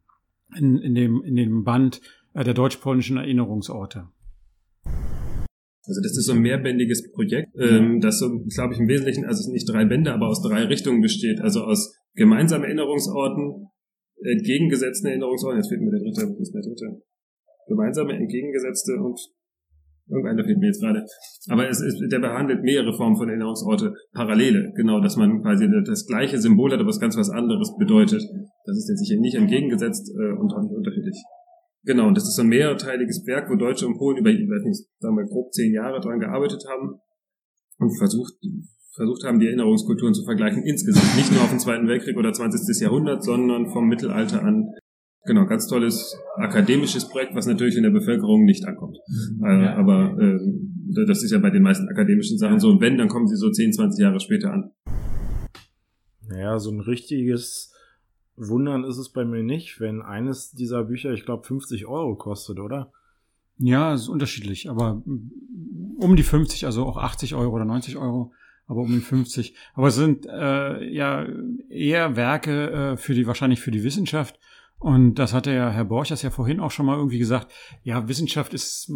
in, 0.56 0.78
in 0.78 0.94
dem, 0.94 1.22
in 1.22 1.36
dem 1.36 1.64
Band 1.64 2.00
äh, 2.32 2.42
der 2.42 2.54
deutsch-polnischen 2.54 3.18
Erinnerungsorte. 3.18 4.08
Also 5.86 6.00
das 6.02 6.16
ist 6.18 6.26
so 6.26 6.32
ein 6.32 6.40
mehrbändiges 6.40 7.12
Projekt, 7.12 7.54
ähm, 7.58 8.00
das 8.00 8.18
so, 8.18 8.26
glaube 8.54 8.74
ich, 8.74 8.80
im 8.80 8.88
Wesentlichen, 8.88 9.24
also 9.24 9.38
es 9.38 9.44
sind 9.44 9.54
nicht 9.54 9.70
drei 9.70 9.84
Bände, 9.84 10.12
aber 10.12 10.26
aus 10.26 10.42
drei 10.42 10.64
Richtungen 10.64 11.00
besteht. 11.00 11.40
Also 11.40 11.62
aus 11.62 11.94
gemeinsamen 12.14 12.64
Erinnerungsorten, 12.64 13.68
entgegengesetzten 14.20 15.10
Erinnerungsorten, 15.10 15.58
jetzt 15.58 15.68
fehlt 15.68 15.80
mir 15.80 15.90
der 15.90 16.00
dritte, 16.00 16.26
was 16.26 16.40
ist 16.40 16.54
der 16.54 16.62
dritte? 16.62 17.02
Gemeinsame, 17.68 18.14
entgegengesetzte 18.14 18.94
und 18.96 19.18
irgendeiner 20.08 20.44
fehlt 20.44 20.58
mir 20.58 20.66
jetzt 20.66 20.80
gerade. 20.80 21.04
Aber 21.48 21.68
es 21.68 21.80
ist, 21.80 22.00
der 22.10 22.18
behandelt 22.18 22.62
mehrere 22.62 22.92
Formen 22.96 23.16
von 23.16 23.28
Erinnerungsorte, 23.28 23.92
Parallele, 24.12 24.72
genau, 24.74 25.00
dass 25.00 25.16
man 25.16 25.42
quasi 25.42 25.68
das 25.84 26.06
gleiche 26.06 26.38
Symbol 26.38 26.72
hat, 26.72 26.80
aber 26.80 26.88
was 26.88 27.00
ganz 27.00 27.16
was 27.16 27.30
anderes 27.30 27.74
bedeutet. 27.78 28.22
Das 28.64 28.76
ist 28.76 28.88
jetzt 28.88 29.06
sicher 29.06 29.20
nicht 29.20 29.36
entgegengesetzt 29.36 30.10
äh, 30.10 30.32
und 30.38 30.52
auch 30.52 30.62
nicht 30.62 30.74
unterschiedlich. 30.74 31.16
Genau, 31.86 32.08
und 32.08 32.16
das 32.16 32.24
ist 32.24 32.34
so 32.34 32.42
ein 32.42 32.48
mehrteiliges 32.48 33.24
Werk, 33.26 33.48
wo 33.48 33.54
Deutsche 33.54 33.86
und 33.86 33.96
Polen 33.96 34.18
über, 34.18 34.30
ich 34.30 34.40
weiß 34.40 34.64
nicht, 34.64 34.90
sagen 34.98 35.16
wir 35.16 35.24
grob 35.24 35.52
zehn 35.52 35.72
Jahre 35.72 36.00
dran 36.00 36.18
gearbeitet 36.18 36.64
haben 36.68 36.98
und 37.78 37.96
versucht, 37.96 38.34
versucht 38.96 39.22
haben, 39.22 39.38
die 39.38 39.46
Erinnerungskulturen 39.46 40.12
zu 40.12 40.24
vergleichen 40.24 40.64
insgesamt. 40.64 41.14
Nicht 41.14 41.30
nur 41.30 41.42
auf 41.42 41.50
den 41.50 41.60
Zweiten 41.60 41.86
Weltkrieg 41.86 42.16
oder 42.16 42.32
20. 42.32 42.80
Jahrhundert, 42.80 43.22
sondern 43.22 43.70
vom 43.70 43.86
Mittelalter 43.86 44.42
an. 44.42 44.66
Genau, 45.26 45.46
ganz 45.46 45.68
tolles 45.68 46.18
akademisches 46.36 47.08
Projekt, 47.08 47.36
was 47.36 47.46
natürlich 47.46 47.76
in 47.76 47.84
der 47.84 47.90
Bevölkerung 47.90 48.44
nicht 48.44 48.64
ankommt. 48.66 48.96
Mhm. 49.08 49.44
Äh, 49.44 49.68
aber 49.68 50.16
äh, 50.20 51.06
das 51.06 51.22
ist 51.22 51.30
ja 51.30 51.38
bei 51.38 51.50
den 51.50 51.62
meisten 51.62 51.88
akademischen 51.88 52.36
Sachen 52.36 52.58
so. 52.58 52.68
Und 52.68 52.80
wenn, 52.80 52.98
dann 52.98 53.08
kommen 53.08 53.28
sie 53.28 53.36
so 53.36 53.48
10, 53.48 53.72
20 53.72 54.02
Jahre 54.02 54.18
später 54.18 54.52
an. 54.52 54.72
Naja, 56.28 56.58
so 56.58 56.70
ein 56.72 56.80
richtiges 56.80 57.72
wundern 58.36 58.84
ist 58.84 58.98
es 58.98 59.10
bei 59.10 59.24
mir 59.24 59.42
nicht, 59.42 59.80
wenn 59.80 60.02
eines 60.02 60.52
dieser 60.52 60.84
Bücher, 60.84 61.12
ich 61.12 61.24
glaube, 61.24 61.46
50 61.46 61.86
Euro 61.86 62.16
kostet, 62.16 62.60
oder? 62.60 62.92
Ja, 63.58 63.94
ist 63.94 64.08
unterschiedlich, 64.08 64.68
aber 64.68 65.02
um 65.06 66.16
die 66.16 66.22
50, 66.22 66.66
also 66.66 66.84
auch 66.84 66.98
80 66.98 67.34
Euro 67.34 67.54
oder 67.54 67.64
90 67.64 67.96
Euro, 67.96 68.32
aber 68.66 68.80
um 68.80 68.92
die 68.92 69.00
50. 69.00 69.54
Aber 69.74 69.88
es 69.88 69.94
sind 69.94 70.26
äh, 70.26 70.84
ja 70.92 71.26
eher 71.70 72.16
Werke 72.16 72.70
äh, 72.70 72.96
für 72.96 73.14
die, 73.14 73.26
wahrscheinlich 73.26 73.60
für 73.60 73.70
die 73.70 73.82
Wissenschaft. 73.82 74.38
Und 74.78 75.14
das 75.14 75.32
hatte 75.32 75.52
ja 75.52 75.70
Herr 75.70 75.86
Borchers 75.86 76.20
ja 76.20 76.30
vorhin 76.30 76.60
auch 76.60 76.70
schon 76.70 76.84
mal 76.84 76.96
irgendwie 76.96 77.18
gesagt. 77.18 77.50
Ja, 77.82 78.08
Wissenschaft 78.08 78.52
ist 78.52 78.92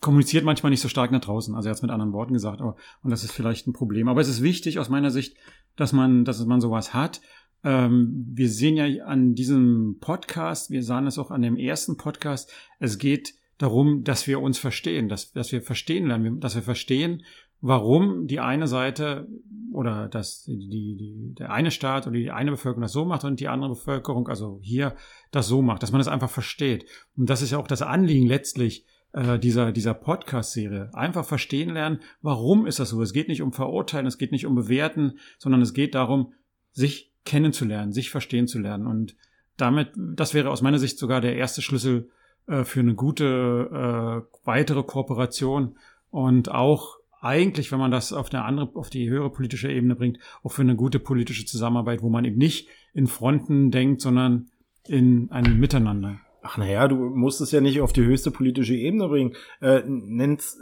kommuniziert 0.00 0.44
manchmal 0.44 0.70
nicht 0.70 0.80
so 0.80 0.88
stark 0.88 1.10
nach 1.10 1.20
draußen. 1.20 1.54
Also 1.54 1.68
er 1.68 1.70
hat 1.70 1.76
es 1.76 1.82
mit 1.82 1.90
anderen 1.90 2.12
Worten 2.12 2.32
gesagt, 2.32 2.60
aber, 2.60 2.76
und 3.02 3.10
das 3.10 3.24
ist 3.24 3.32
vielleicht 3.32 3.66
ein 3.66 3.72
Problem. 3.72 4.08
Aber 4.08 4.20
es 4.20 4.28
ist 4.28 4.42
wichtig 4.42 4.78
aus 4.78 4.88
meiner 4.88 5.10
Sicht, 5.10 5.36
dass 5.74 5.92
man, 5.92 6.24
dass 6.24 6.44
man 6.44 6.60
sowas 6.60 6.94
hat 6.94 7.20
ähm, 7.66 8.24
wir 8.32 8.48
sehen 8.48 8.76
ja 8.76 9.04
an 9.06 9.34
diesem 9.34 9.96
Podcast, 10.00 10.70
wir 10.70 10.84
sahen 10.84 11.08
es 11.08 11.18
auch 11.18 11.32
an 11.32 11.42
dem 11.42 11.56
ersten 11.56 11.96
Podcast, 11.96 12.52
es 12.78 12.96
geht 12.96 13.34
darum, 13.58 14.04
dass 14.04 14.28
wir 14.28 14.40
uns 14.40 14.56
verstehen, 14.56 15.08
dass, 15.08 15.32
dass 15.32 15.50
wir 15.50 15.62
verstehen 15.62 16.06
lernen, 16.06 16.38
dass 16.38 16.54
wir 16.54 16.62
verstehen, 16.62 17.24
warum 17.60 18.28
die 18.28 18.38
eine 18.38 18.68
Seite 18.68 19.26
oder 19.72 20.08
dass 20.08 20.44
die, 20.44 20.96
die, 20.96 21.34
der 21.34 21.50
eine 21.50 21.72
Staat 21.72 22.06
oder 22.06 22.16
die 22.16 22.30
eine 22.30 22.52
Bevölkerung 22.52 22.82
das 22.82 22.92
so 22.92 23.04
macht 23.04 23.24
und 23.24 23.40
die 23.40 23.48
andere 23.48 23.70
Bevölkerung, 23.70 24.28
also 24.28 24.60
hier, 24.62 24.94
das 25.32 25.48
so 25.48 25.60
macht, 25.60 25.82
dass 25.82 25.90
man 25.90 25.98
das 25.98 26.08
einfach 26.08 26.30
versteht. 26.30 26.86
Und 27.16 27.28
das 27.28 27.42
ist 27.42 27.50
ja 27.50 27.58
auch 27.58 27.66
das 27.66 27.82
Anliegen 27.82 28.28
letztlich 28.28 28.86
äh, 29.12 29.40
dieser, 29.40 29.72
dieser 29.72 29.94
Podcast-Serie. 29.94 30.90
Einfach 30.94 31.24
verstehen 31.24 31.70
lernen, 31.70 31.98
warum 32.22 32.64
ist 32.64 32.78
das 32.78 32.90
so. 32.90 33.02
Es 33.02 33.12
geht 33.12 33.26
nicht 33.26 33.42
um 33.42 33.52
Verurteilen, 33.52 34.06
es 34.06 34.18
geht 34.18 34.30
nicht 34.30 34.46
um 34.46 34.54
Bewerten, 34.54 35.18
sondern 35.38 35.62
es 35.62 35.74
geht 35.74 35.96
darum, 35.96 36.32
sich 36.70 37.15
kennenzulernen, 37.26 37.92
sich 37.92 38.10
verstehen 38.10 38.48
zu 38.48 38.58
lernen. 38.58 38.86
Und 38.86 39.14
damit, 39.58 39.90
das 39.94 40.32
wäre 40.32 40.50
aus 40.50 40.62
meiner 40.62 40.78
Sicht 40.78 40.98
sogar 40.98 41.20
der 41.20 41.36
erste 41.36 41.60
Schlüssel 41.60 42.08
äh, 42.46 42.64
für 42.64 42.80
eine 42.80 42.94
gute 42.94 44.24
äh, 44.24 44.38
weitere 44.44 44.82
Kooperation 44.82 45.76
und 46.10 46.50
auch 46.50 46.96
eigentlich, 47.20 47.72
wenn 47.72 47.78
man 47.78 47.90
das 47.90 48.12
auf 48.12 48.32
eine 48.32 48.44
andere, 48.44 48.70
auf 48.74 48.88
die 48.88 49.08
höhere 49.08 49.30
politische 49.30 49.70
Ebene 49.70 49.96
bringt, 49.96 50.18
auch 50.42 50.52
für 50.52 50.62
eine 50.62 50.76
gute 50.76 50.98
politische 50.98 51.44
Zusammenarbeit, 51.44 52.02
wo 52.02 52.08
man 52.08 52.24
eben 52.24 52.38
nicht 52.38 52.68
in 52.94 53.06
Fronten 53.06 53.70
denkt, 53.70 54.00
sondern 54.00 54.50
in 54.86 55.30
einem 55.30 55.58
Miteinander. 55.58 56.20
Ach 56.42 56.58
naja, 56.58 56.86
du 56.86 56.94
musst 56.96 57.40
es 57.40 57.50
ja 57.50 57.60
nicht 57.60 57.80
auf 57.80 57.92
die 57.92 58.04
höchste 58.04 58.30
politische 58.30 58.76
Ebene 58.76 59.08
bringen. 59.08 59.34
Äh, 59.60 59.82
nenn's, 59.84 60.60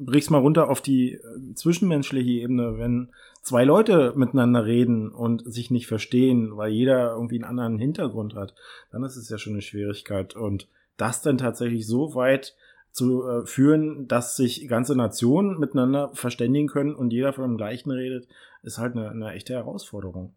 brich's 0.00 0.28
mal 0.28 0.38
runter 0.38 0.68
auf 0.68 0.82
die 0.82 1.12
äh, 1.12 1.54
zwischenmenschliche 1.54 2.42
Ebene. 2.42 2.76
Wenn 2.76 3.08
zwei 3.44 3.64
Leute 3.64 4.14
miteinander 4.16 4.64
reden 4.64 5.10
und 5.10 5.42
sich 5.44 5.70
nicht 5.70 5.86
verstehen, 5.86 6.56
weil 6.56 6.72
jeder 6.72 7.12
irgendwie 7.12 7.36
einen 7.36 7.44
anderen 7.44 7.78
Hintergrund 7.78 8.34
hat, 8.34 8.54
dann 8.90 9.04
ist 9.04 9.16
es 9.16 9.28
ja 9.28 9.38
schon 9.38 9.52
eine 9.52 9.62
Schwierigkeit. 9.62 10.34
Und 10.34 10.68
das 10.96 11.22
dann 11.22 11.38
tatsächlich 11.38 11.86
so 11.86 12.14
weit 12.14 12.56
zu 12.90 13.26
äh, 13.26 13.46
führen, 13.46 14.08
dass 14.08 14.36
sich 14.36 14.66
ganze 14.66 14.96
Nationen 14.96 15.58
miteinander 15.58 16.10
verständigen 16.14 16.68
können 16.68 16.94
und 16.94 17.12
jeder 17.12 17.32
von 17.32 17.44
dem 17.44 17.56
gleichen 17.56 17.90
redet, 17.90 18.28
ist 18.62 18.78
halt 18.78 18.96
eine, 18.96 19.10
eine 19.10 19.32
echte 19.32 19.52
Herausforderung. 19.52 20.34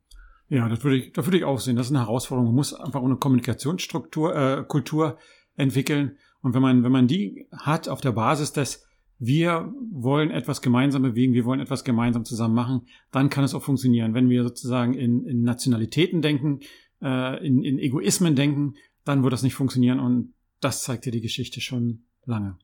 Ja, 0.50 0.67
das 0.67 0.84
würde 0.84 0.98
ich, 0.98 1.13
das 1.13 1.26
würde 1.26 1.38
ich 1.38 1.43
auch 1.43 1.60
sehen. 1.60 1.76
Das 1.76 1.88
ist 1.88 1.91
eine 1.91 2.06
Herausforderung. 2.06 2.48
Man 2.48 2.56
muss 2.56 2.74
einfach 2.74 3.04
eine 3.04 3.15
Kommunikationsstruktur, 3.15 4.36
äh, 4.36 4.63
Kultur 4.67 5.17
entwickeln. 5.56 6.17
Und 6.41 6.54
wenn 6.54 6.62
man, 6.62 6.84
wenn 6.84 6.91
man 6.91 7.08
die 7.08 7.48
hat 7.52 7.88
auf 7.88 8.02
der 8.02 8.12
Basis 8.12 8.54
des, 8.54 8.87
wir 9.19 9.73
wollen 9.91 10.32
etwas 10.32 10.62
gemeinsam 10.62 11.01
bewegen, 11.01 11.34
wir 11.34 11.45
wollen 11.45 11.60
etwas 11.60 11.84
gemeinsam 11.84 12.23
zusammen 12.23 12.53
machen, 12.53 12.88
dann 13.12 13.30
kann 13.30 13.43
es 13.43 13.56
auch 13.56 13.63
funktionieren. 13.63 14.13
Wenn 14.13 14.30
wir 14.30 14.43
sozusagen 14.43 14.93
in, 14.93 15.25
in 15.25 15.41
Nationalitäten 15.41 16.21
denken, 16.21 16.60
äh, 17.01 17.45
in, 17.45 17.63
in 17.63 17.80
Egoismen 17.80 18.36
denken, 18.36 18.75
dann 19.06 19.23
wird 19.23 19.34
das 19.34 19.43
nicht 19.43 19.56
funktionieren. 19.56 19.99
Und 19.99 20.34
das 20.60 20.84
zeigt 20.84 21.06
ja 21.06 21.12
die 21.12 21.21
Geschichte 21.21 21.62
schon 21.62 22.03
lange. 22.25 22.58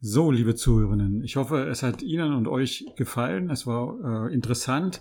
So, 0.00 0.30
liebe 0.30 0.54
Zuhörerinnen, 0.54 1.24
ich 1.24 1.36
hoffe, 1.36 1.66
es 1.68 1.82
hat 1.82 2.02
Ihnen 2.02 2.34
und 2.34 2.46
euch 2.46 2.84
gefallen. 2.96 3.50
Es 3.50 3.66
war 3.66 4.28
äh, 4.28 4.34
interessant. 4.34 5.00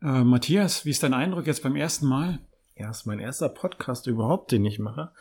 Äh, 0.00 0.24
Matthias, 0.24 0.86
wie 0.86 0.90
ist 0.90 1.02
dein 1.02 1.12
Eindruck 1.12 1.46
jetzt 1.46 1.62
beim 1.62 1.76
ersten 1.76 2.06
Mal? 2.06 2.40
Ja, 2.76 2.90
ist 2.90 3.06
mein 3.06 3.18
erster 3.18 3.50
Podcast 3.50 4.06
überhaupt, 4.06 4.52
den 4.52 4.64
ich 4.64 4.78
mache. 4.78 5.12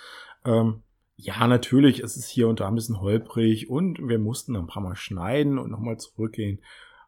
Ähm, 0.45 0.81
ja, 1.17 1.47
natürlich, 1.47 2.01
es 2.01 2.17
ist 2.17 2.29
hier 2.29 2.47
und 2.47 2.59
da 2.59 2.67
ein 2.67 2.75
bisschen 2.75 2.99
holprig 2.99 3.69
und 3.69 3.99
wir 4.07 4.19
mussten 4.19 4.55
ein 4.55 4.67
paar 4.67 4.83
Mal 4.83 4.95
schneiden 4.95 5.57
und 5.57 5.71
nochmal 5.71 5.97
zurückgehen. 5.97 6.59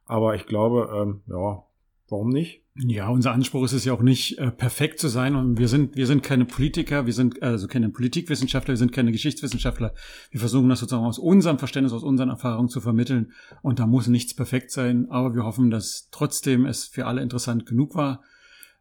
Aber 0.05 0.35
ich 0.35 0.45
glaube, 0.45 0.89
ähm, 0.95 1.21
ja, 1.27 1.63
warum 2.07 2.29
nicht? 2.29 2.63
Ja, 2.79 3.09
unser 3.09 3.33
Anspruch 3.33 3.65
ist 3.65 3.73
es 3.73 3.85
ja 3.85 3.93
auch 3.93 4.03
nicht, 4.03 4.37
äh, 4.37 4.51
perfekt 4.51 4.99
zu 4.99 5.07
sein. 5.07 5.35
Und 5.35 5.57
wir 5.57 5.67
sind, 5.67 5.95
wir 5.95 6.05
sind 6.05 6.23
keine 6.23 6.45
Politiker, 6.45 7.05
wir 7.05 7.13
sind 7.13 7.41
also 7.41 7.67
keine 7.67 7.89
Politikwissenschaftler, 7.89 8.73
wir 8.73 8.77
sind 8.77 8.93
keine 8.93 9.11
Geschichtswissenschaftler. 9.11 9.93
Wir 10.29 10.39
versuchen 10.39 10.69
das 10.69 10.79
sozusagen 10.79 11.05
aus 11.05 11.19
unserem 11.19 11.57
Verständnis, 11.57 11.91
aus 11.91 12.03
unseren 12.03 12.29
Erfahrungen 12.29 12.69
zu 12.69 12.79
vermitteln. 12.79 13.33
Und 13.63 13.79
da 13.79 13.87
muss 13.87 14.07
nichts 14.07 14.35
perfekt 14.35 14.71
sein. 14.71 15.07
Aber 15.09 15.33
wir 15.33 15.43
hoffen, 15.43 15.71
dass 15.71 16.09
trotzdem 16.11 16.65
es 16.65 16.85
für 16.85 17.07
alle 17.07 17.21
interessant 17.21 17.65
genug 17.65 17.95
war. 17.95 18.21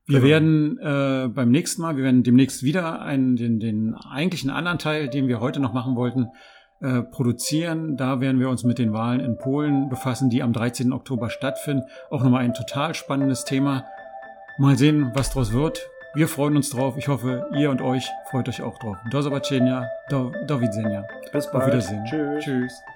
Wir 0.06 0.20
genau. 0.20 0.30
werden 0.30 0.78
äh, 0.78 1.28
beim 1.28 1.50
nächsten 1.50 1.82
Mal, 1.82 1.96
wir 1.96 2.04
werden 2.04 2.22
demnächst 2.22 2.62
wieder 2.62 3.02
einen, 3.02 3.36
den, 3.36 3.58
den 3.58 3.94
eigentlichen 3.94 4.50
anderen 4.50 4.78
Teil, 4.78 5.08
den 5.08 5.26
wir 5.26 5.40
heute 5.40 5.58
noch 5.58 5.72
machen 5.72 5.96
wollten, 5.96 6.28
äh, 6.80 7.02
produzieren. 7.02 7.96
Da 7.96 8.20
werden 8.20 8.38
wir 8.38 8.48
uns 8.48 8.62
mit 8.62 8.78
den 8.78 8.92
Wahlen 8.92 9.20
in 9.20 9.36
Polen 9.36 9.88
befassen, 9.88 10.30
die 10.30 10.42
am 10.42 10.52
13. 10.52 10.92
Oktober 10.92 11.28
stattfinden. 11.28 11.84
Auch 12.10 12.22
nochmal 12.22 12.44
ein 12.44 12.54
total 12.54 12.94
spannendes 12.94 13.44
Thema. 13.44 13.84
Mal 14.58 14.78
sehen, 14.78 15.10
was 15.14 15.30
draus 15.30 15.52
wird. 15.52 15.88
Wir 16.14 16.28
freuen 16.28 16.56
uns 16.56 16.70
drauf. 16.70 16.96
Ich 16.96 17.08
hoffe, 17.08 17.46
ihr 17.58 17.70
und 17.70 17.82
euch 17.82 18.08
freut 18.30 18.48
euch 18.48 18.62
auch 18.62 18.78
drauf. 18.78 18.96
Do 19.10 19.20
zobaczenia. 19.20 19.86
Do, 20.08 20.32
do 20.46 20.60
widzenia. 20.60 21.04
Bis 21.32 21.50
bald. 21.50 21.64
Auf 21.64 21.66
Wiedersehen. 21.66 22.04
Tschüss. 22.06 22.44
Tschüss. 22.44 22.95